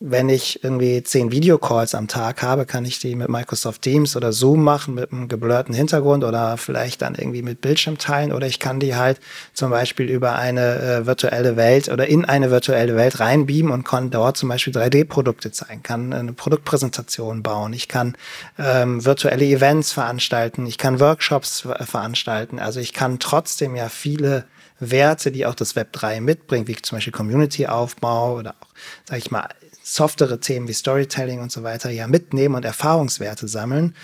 [0.05, 4.33] wenn ich irgendwie zehn Videocalls am Tag habe, kann ich die mit Microsoft Teams oder
[4.33, 8.33] Zoom machen mit einem geblurrten Hintergrund oder vielleicht dann irgendwie mit Bildschirm teilen.
[8.33, 9.21] Oder ich kann die halt
[9.55, 14.11] zum Beispiel über eine äh, virtuelle Welt oder in eine virtuelle Welt reinbeamen und kann
[14.11, 18.17] dort zum Beispiel 3D-Produkte zeigen, kann eine Produktpräsentation bauen, ich kann
[18.59, 24.47] ähm, virtuelle Events veranstalten, ich kann Workshops veranstalten, also ich kann trotzdem ja viele
[24.81, 28.69] Werte, die auch das Web 3 mitbringt, wie zum Beispiel Community-Aufbau oder auch,
[29.05, 29.49] sag ich mal,
[29.83, 33.95] softere Themen wie Storytelling und so weiter ja mitnehmen und Erfahrungswerte sammeln.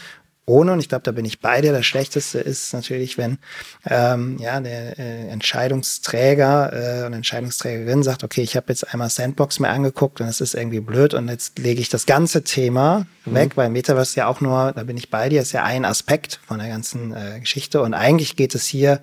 [0.48, 3.36] Ohne, und ich glaube, da bin ich bei dir, das Schlechteste ist natürlich, wenn
[3.84, 9.60] ähm, ja, der äh, Entscheidungsträger äh, und Entscheidungsträgerin sagt, okay, ich habe jetzt einmal Sandbox
[9.60, 13.34] mir angeguckt und es ist irgendwie blöd und jetzt lege ich das ganze Thema mhm.
[13.34, 16.40] weg, weil Metaverse ja auch nur, da bin ich bei dir, ist ja ein Aspekt
[16.46, 17.82] von der ganzen äh, Geschichte.
[17.82, 19.02] Und eigentlich geht es hier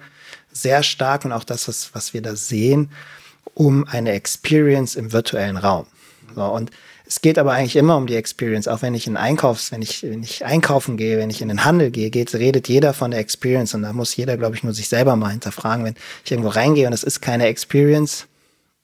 [0.51, 2.89] sehr stark und auch das, was, was wir da sehen,
[3.53, 5.85] um eine Experience im virtuellen Raum.
[6.33, 6.71] So, und
[7.07, 8.67] es geht aber eigentlich immer um die Experience.
[8.67, 11.65] Auch wenn ich in Einkaufs, wenn ich, wenn ich einkaufen gehe, wenn ich in den
[11.65, 13.75] Handel gehe, geht, redet jeder von der Experience.
[13.75, 15.85] Und da muss jeder, glaube ich, nur sich selber mal hinterfragen.
[15.85, 18.27] Wenn ich irgendwo reingehe und es ist keine Experience,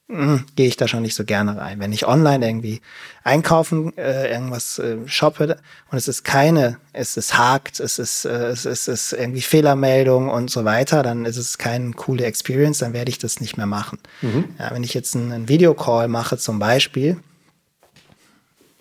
[0.08, 1.80] hm, gehe ich da schon nicht so gerne rein.
[1.80, 2.82] Wenn ich online irgendwie
[3.24, 5.56] einkaufen, äh, irgendwas äh, shoppe
[5.90, 9.40] und es ist keine, es ist hakt, es ist, äh, es ist, es ist irgendwie
[9.40, 13.56] Fehlermeldung und so weiter, dann ist es keine coole Experience, dann werde ich das nicht
[13.56, 13.98] mehr machen.
[14.20, 14.44] Mhm.
[14.58, 17.16] Ja, wenn ich jetzt einen, einen Videocall mache zum Beispiel,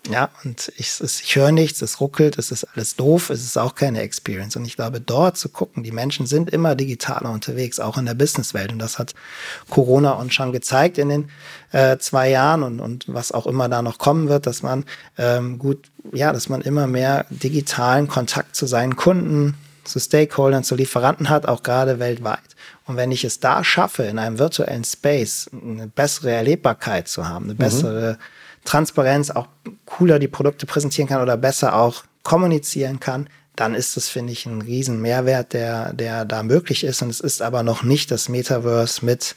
[0.09, 3.75] ja, und ich, ich höre nichts, es ruckelt, es ist alles doof, es ist auch
[3.75, 4.55] keine Experience.
[4.55, 8.15] Und ich glaube, dort zu gucken, die Menschen sind immer digitaler unterwegs, auch in der
[8.15, 8.71] Businesswelt.
[8.71, 9.13] Und das hat
[9.69, 11.29] Corona uns schon gezeigt in den
[11.71, 14.85] äh, zwei Jahren und, und was auch immer da noch kommen wird, dass man
[15.19, 20.75] ähm, gut, ja, dass man immer mehr digitalen Kontakt zu seinen Kunden, zu Stakeholdern, zu
[20.75, 22.39] Lieferanten hat, auch gerade weltweit.
[22.91, 27.45] Und wenn ich es da schaffe, in einem virtuellen Space eine bessere Erlebbarkeit zu haben,
[27.45, 27.57] eine mhm.
[27.57, 28.17] bessere mhm
[28.65, 29.47] Transparenz auch
[29.85, 34.45] cooler die Produkte präsentieren kann oder besser auch kommunizieren kann, dann ist das, finde ich,
[34.45, 37.01] ein riesen Mehrwert, der, der da möglich ist.
[37.01, 39.35] Und es ist aber noch nicht das Metaverse mit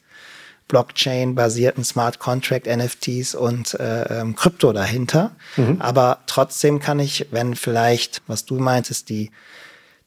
[0.68, 5.32] Blockchain-basierten Smart Contract NFTs und äh, ähm, Krypto dahinter.
[5.56, 5.80] Mhm.
[5.80, 9.30] Aber trotzdem kann ich, wenn vielleicht, was du meintest, die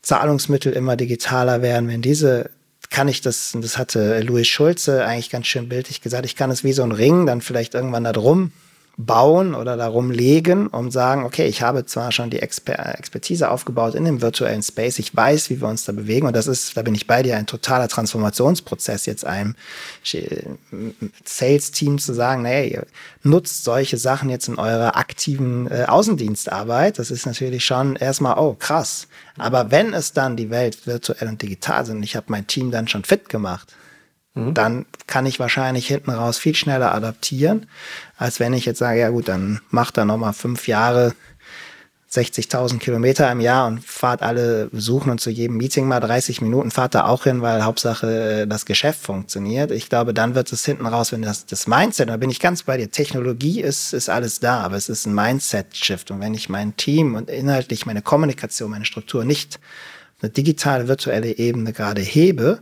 [0.01, 2.49] Zahlungsmittel immer digitaler werden, wenn diese
[2.89, 6.63] kann ich das, das hatte Louis Schulze eigentlich ganz schön bildlich gesagt, ich kann es
[6.63, 8.51] wie so ein Ring dann vielleicht irgendwann da drum
[8.97, 13.93] bauen oder darum legen, um sagen, okay, ich habe zwar schon die Exper Expertise aufgebaut
[13.93, 16.81] in dem virtuellen Space, ich weiß, wie wir uns da bewegen und das ist, da
[16.81, 19.55] bin ich bei dir, ein totaler Transformationsprozess jetzt einem
[21.23, 22.87] Sales-Team zu sagen, naja, ihr
[23.21, 26.97] nutzt solche Sachen jetzt in eurer aktiven äh, Außendienstarbeit.
[26.97, 29.07] Das ist natürlich schon erstmal, oh krass.
[29.37, 32.87] Aber wenn es dann die Welt virtuell und digital sind, ich habe mein Team dann
[32.87, 33.73] schon fit gemacht,
[34.37, 34.53] Mhm.
[34.53, 37.67] dann kann ich wahrscheinlich hinten raus viel schneller adaptieren,
[38.17, 41.13] als wenn ich jetzt sage, ja gut, dann macht er nochmal fünf Jahre
[42.11, 46.71] 60.000 Kilometer im Jahr und fahrt alle besuchen und zu jedem Meeting mal 30 Minuten
[46.71, 49.71] fahrt da auch hin, weil Hauptsache äh, das Geschäft funktioniert.
[49.71, 52.63] Ich glaube, dann wird es hinten raus, wenn das, das Mindset, da bin ich ganz
[52.63, 56.09] bei dir, Technologie ist, ist alles da, aber es ist ein Mindset-Shift.
[56.11, 59.59] Und wenn ich mein Team und inhaltlich meine Kommunikation, meine Struktur nicht
[60.21, 62.61] eine digitale, virtuelle Ebene gerade hebe,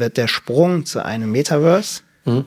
[0.00, 2.46] wird der Sprung zu einem Metaverse mhm.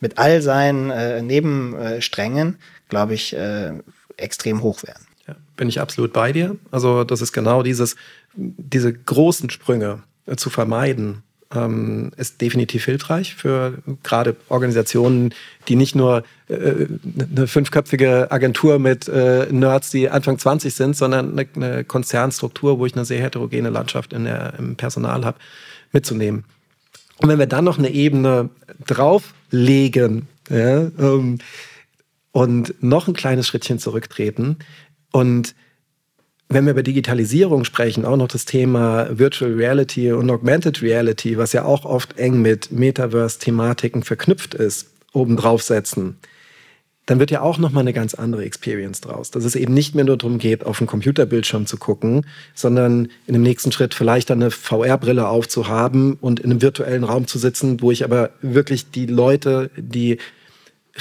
[0.00, 3.72] mit all seinen äh, Nebensträngen, glaube ich, äh,
[4.16, 5.06] extrem hoch werden.
[5.26, 6.56] Ja, bin ich absolut bei dir.
[6.70, 7.96] Also das ist genau dieses,
[8.34, 11.22] diese großen Sprünge äh, zu vermeiden,
[11.54, 15.34] ähm, ist definitiv hilfreich für gerade Organisationen,
[15.68, 16.86] die nicht nur äh,
[17.30, 22.86] eine fünfköpfige Agentur mit äh, Nerds, die Anfang 20 sind, sondern eine, eine Konzernstruktur, wo
[22.86, 25.38] ich eine sehr heterogene Landschaft in der, im Personal habe,
[25.92, 26.44] mitzunehmen.
[27.18, 28.50] Und wenn wir dann noch eine Ebene
[28.86, 31.38] drauflegen ja, ähm,
[32.32, 34.58] und noch ein kleines Schrittchen zurücktreten
[35.12, 35.54] und
[36.48, 41.52] wenn wir über Digitalisierung sprechen, auch noch das Thema Virtual Reality und Augmented Reality, was
[41.52, 46.18] ja auch oft eng mit Metaverse-Thematiken verknüpft ist, obendrauf setzen,
[47.06, 49.30] dann wird ja auch nochmal eine ganz andere Experience draus.
[49.30, 53.34] Dass es eben nicht mehr nur darum geht, auf den Computerbildschirm zu gucken, sondern in
[53.34, 57.90] dem nächsten Schritt vielleicht eine VR-Brille aufzuhaben und in einem virtuellen Raum zu sitzen, wo
[57.90, 60.18] ich aber wirklich die Leute, die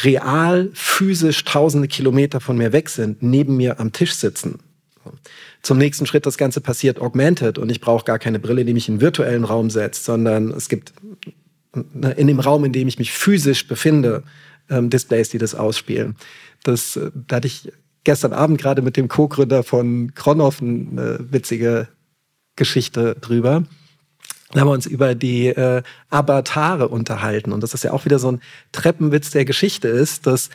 [0.04, 4.60] real physisch tausende Kilometer von mir weg sind, neben mir am Tisch sitzen.
[5.62, 8.89] Zum nächsten Schritt, das Ganze passiert augmented und ich brauche gar keine Brille, die mich
[8.89, 10.93] in einen virtuellen Raum setzt, sondern es gibt
[12.18, 14.24] in dem Raum, in dem ich mich physisch befinde,
[14.70, 16.16] ähm, Displays, die das ausspielen.
[16.64, 17.72] Das, äh, da hatte ich
[18.03, 21.88] gestern Abend gerade mit dem Co-Gründer von Kronhoff eine witzige
[22.55, 23.64] Geschichte drüber.
[24.51, 27.51] Da haben wir uns über die äh, Avatare unterhalten.
[27.51, 28.41] Und das ist ja auch wieder so ein
[28.72, 30.49] Treppenwitz der Geschichte ist, dass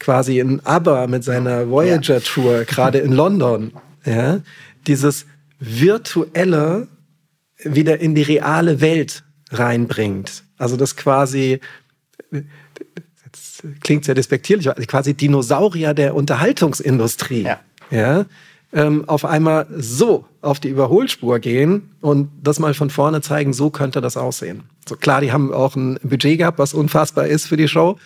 [0.00, 3.72] quasi ein ABBA mit seiner Voyager-Tour, gerade in London,
[4.04, 4.40] ja,
[4.86, 5.26] dieses
[5.60, 6.88] virtuelle
[7.58, 10.44] wieder in die reale Welt reinbringt.
[10.56, 11.60] Also das quasi
[13.80, 17.60] klingt sehr despektierlich, quasi Dinosaurier der Unterhaltungsindustrie, ja.
[17.90, 18.26] ja
[18.72, 23.70] ähm, auf einmal so auf die Überholspur gehen und das mal von vorne zeigen, so
[23.70, 24.64] könnte das aussehen.
[24.86, 27.98] So klar, die haben auch ein Budget gehabt, was unfassbar ist für die Show.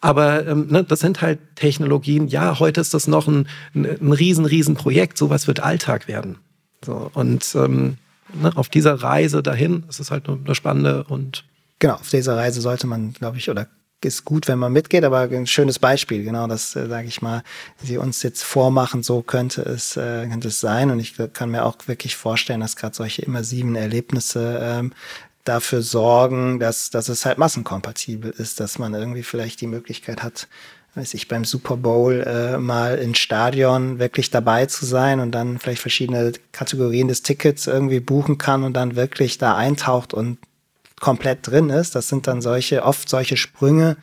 [0.00, 2.28] Aber ähm, ne, das sind halt Technologien.
[2.28, 5.16] Ja, heute ist das noch ein, ein, ein riesen, riesen Projekt.
[5.18, 6.36] Sowas wird Alltag werden.
[6.84, 7.96] So, und ähm,
[8.32, 11.44] ne, auf dieser Reise dahin, das ist halt eine spannende und
[11.78, 13.66] Genau, auf dieser Reise sollte man, glaube ich, oder
[14.06, 17.42] ist gut, wenn man mitgeht, aber ein schönes Beispiel, genau, das äh, sage ich mal,
[17.82, 20.90] sie uns jetzt vormachen, so könnte es, äh, könnte es sein.
[20.90, 24.92] Und ich kann mir auch wirklich vorstellen, dass gerade solche immersiven Erlebnisse ähm,
[25.44, 30.48] dafür sorgen, dass, dass es halt massenkompatibel ist, dass man irgendwie vielleicht die Möglichkeit hat,
[30.94, 35.58] weiß ich, beim Super Bowl äh, mal ins Stadion wirklich dabei zu sein und dann
[35.58, 40.38] vielleicht verschiedene Kategorien des Tickets irgendwie buchen kann und dann wirklich da eintaucht und
[41.00, 41.94] komplett drin ist.
[41.94, 43.96] Das sind dann solche, oft solche Sprünge,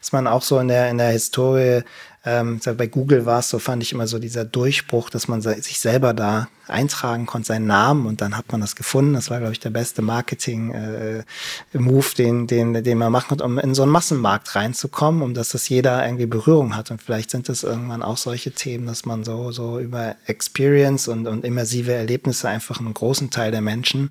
[0.00, 1.82] dass man auch so in der, in der Historie,
[2.24, 5.78] ähm, bei Google war es so, fand ich immer so dieser Durchbruch, dass man sich
[5.78, 9.14] selber da eintragen konnte, seinen Namen und dann hat man das gefunden.
[9.14, 11.24] Das war, glaube ich, der beste Marketing-Move,
[11.72, 15.50] äh, den, den, den man machen konnte, um in so einen Massenmarkt reinzukommen, um dass
[15.50, 16.90] das jeder irgendwie Berührung hat.
[16.90, 21.26] Und vielleicht sind es irgendwann auch solche Themen, dass man so, so über Experience und,
[21.26, 24.10] und immersive Erlebnisse einfach einen großen Teil der Menschen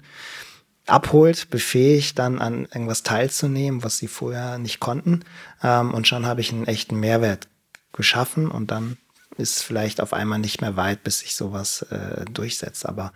[0.88, 5.22] abholt, befähigt, dann an irgendwas teilzunehmen, was sie vorher nicht konnten.
[5.64, 7.48] Ähm, und schon habe ich einen echten Mehrwert
[7.94, 8.98] geschaffen und dann
[9.40, 12.86] ist vielleicht auf einmal nicht mehr weit, bis sich sowas äh, durchsetzt.
[12.86, 13.12] Aber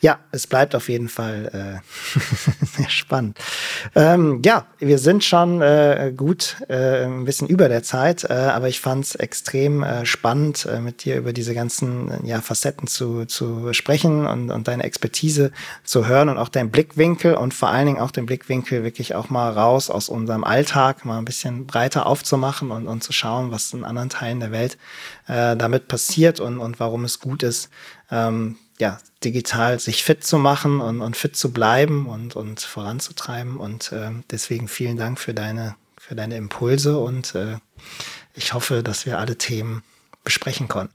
[0.00, 3.38] ja, es bleibt auf jeden Fall äh, sehr spannend.
[3.94, 8.68] Ähm, ja, wir sind schon äh, gut äh, ein bisschen über der Zeit, äh, aber
[8.68, 13.24] ich fand es extrem äh, spannend, äh, mit dir über diese ganzen ja, Facetten zu,
[13.26, 15.52] zu sprechen und, und deine Expertise
[15.84, 19.30] zu hören und auch deinen Blickwinkel und vor allen Dingen auch den Blickwinkel wirklich auch
[19.30, 23.72] mal raus aus unserem Alltag, mal ein bisschen breiter aufzumachen und, und zu schauen, was
[23.72, 24.78] in anderen Teilen der Welt
[25.28, 27.70] äh, damit passiert und, und warum es gut ist,
[28.10, 33.56] ähm, ja, digital sich fit zu machen und, und fit zu bleiben und, und voranzutreiben.
[33.56, 37.58] Und äh, deswegen vielen Dank für deine, für deine Impulse und äh,
[38.34, 39.82] ich hoffe, dass wir alle Themen
[40.24, 40.94] besprechen konnten.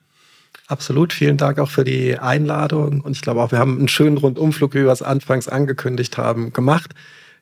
[0.68, 3.00] Absolut, vielen Dank auch für die Einladung.
[3.02, 6.52] Und ich glaube auch, wir haben einen schönen Rundumflug, wie wir es anfangs angekündigt haben,
[6.52, 6.94] gemacht.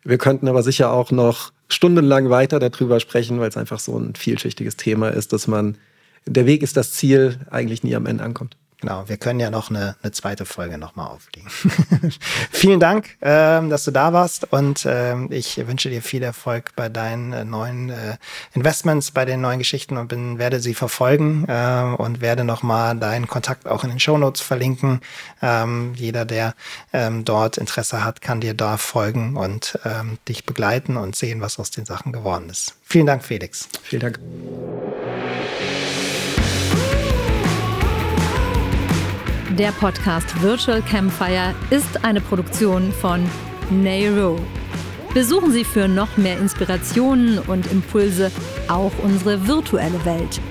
[0.04, 4.14] Wir könnten aber sicher auch noch stundenlang weiter darüber sprechen, weil es einfach so ein
[4.14, 5.78] vielschichtiges Thema ist, dass man
[6.26, 8.58] der Weg ist das Ziel, eigentlich nie am Ende ankommt.
[8.82, 11.50] Genau, wir können ja noch eine, eine zweite Folge nochmal auflegen.
[12.52, 16.90] Vielen Dank, ähm, dass du da warst und ähm, ich wünsche dir viel Erfolg bei
[16.90, 18.18] deinen äh, neuen äh,
[18.54, 23.28] Investments, bei den neuen Geschichten und bin, werde sie verfolgen äh, und werde nochmal deinen
[23.28, 25.00] Kontakt auch in den Shownotes verlinken.
[25.42, 26.54] Ähm, jeder, der
[26.92, 31.60] ähm, dort Interesse hat, kann dir da folgen und ähm, dich begleiten und sehen, was
[31.60, 32.76] aus den Sachen geworden ist.
[32.84, 33.70] Vielen Dank, Felix.
[33.84, 34.20] Vielen Dank.
[39.58, 43.24] Der Podcast Virtual Campfire ist eine Produktion von
[43.70, 44.38] Nairo.
[45.14, 48.32] Besuchen Sie für noch mehr Inspirationen und Impulse
[48.68, 50.42] auch unsere virtuelle Welt.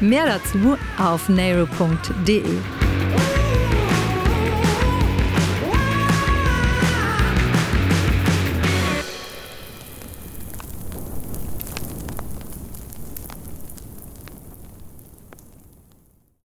[0.00, 2.44] Mehr dazu auf nairo.de.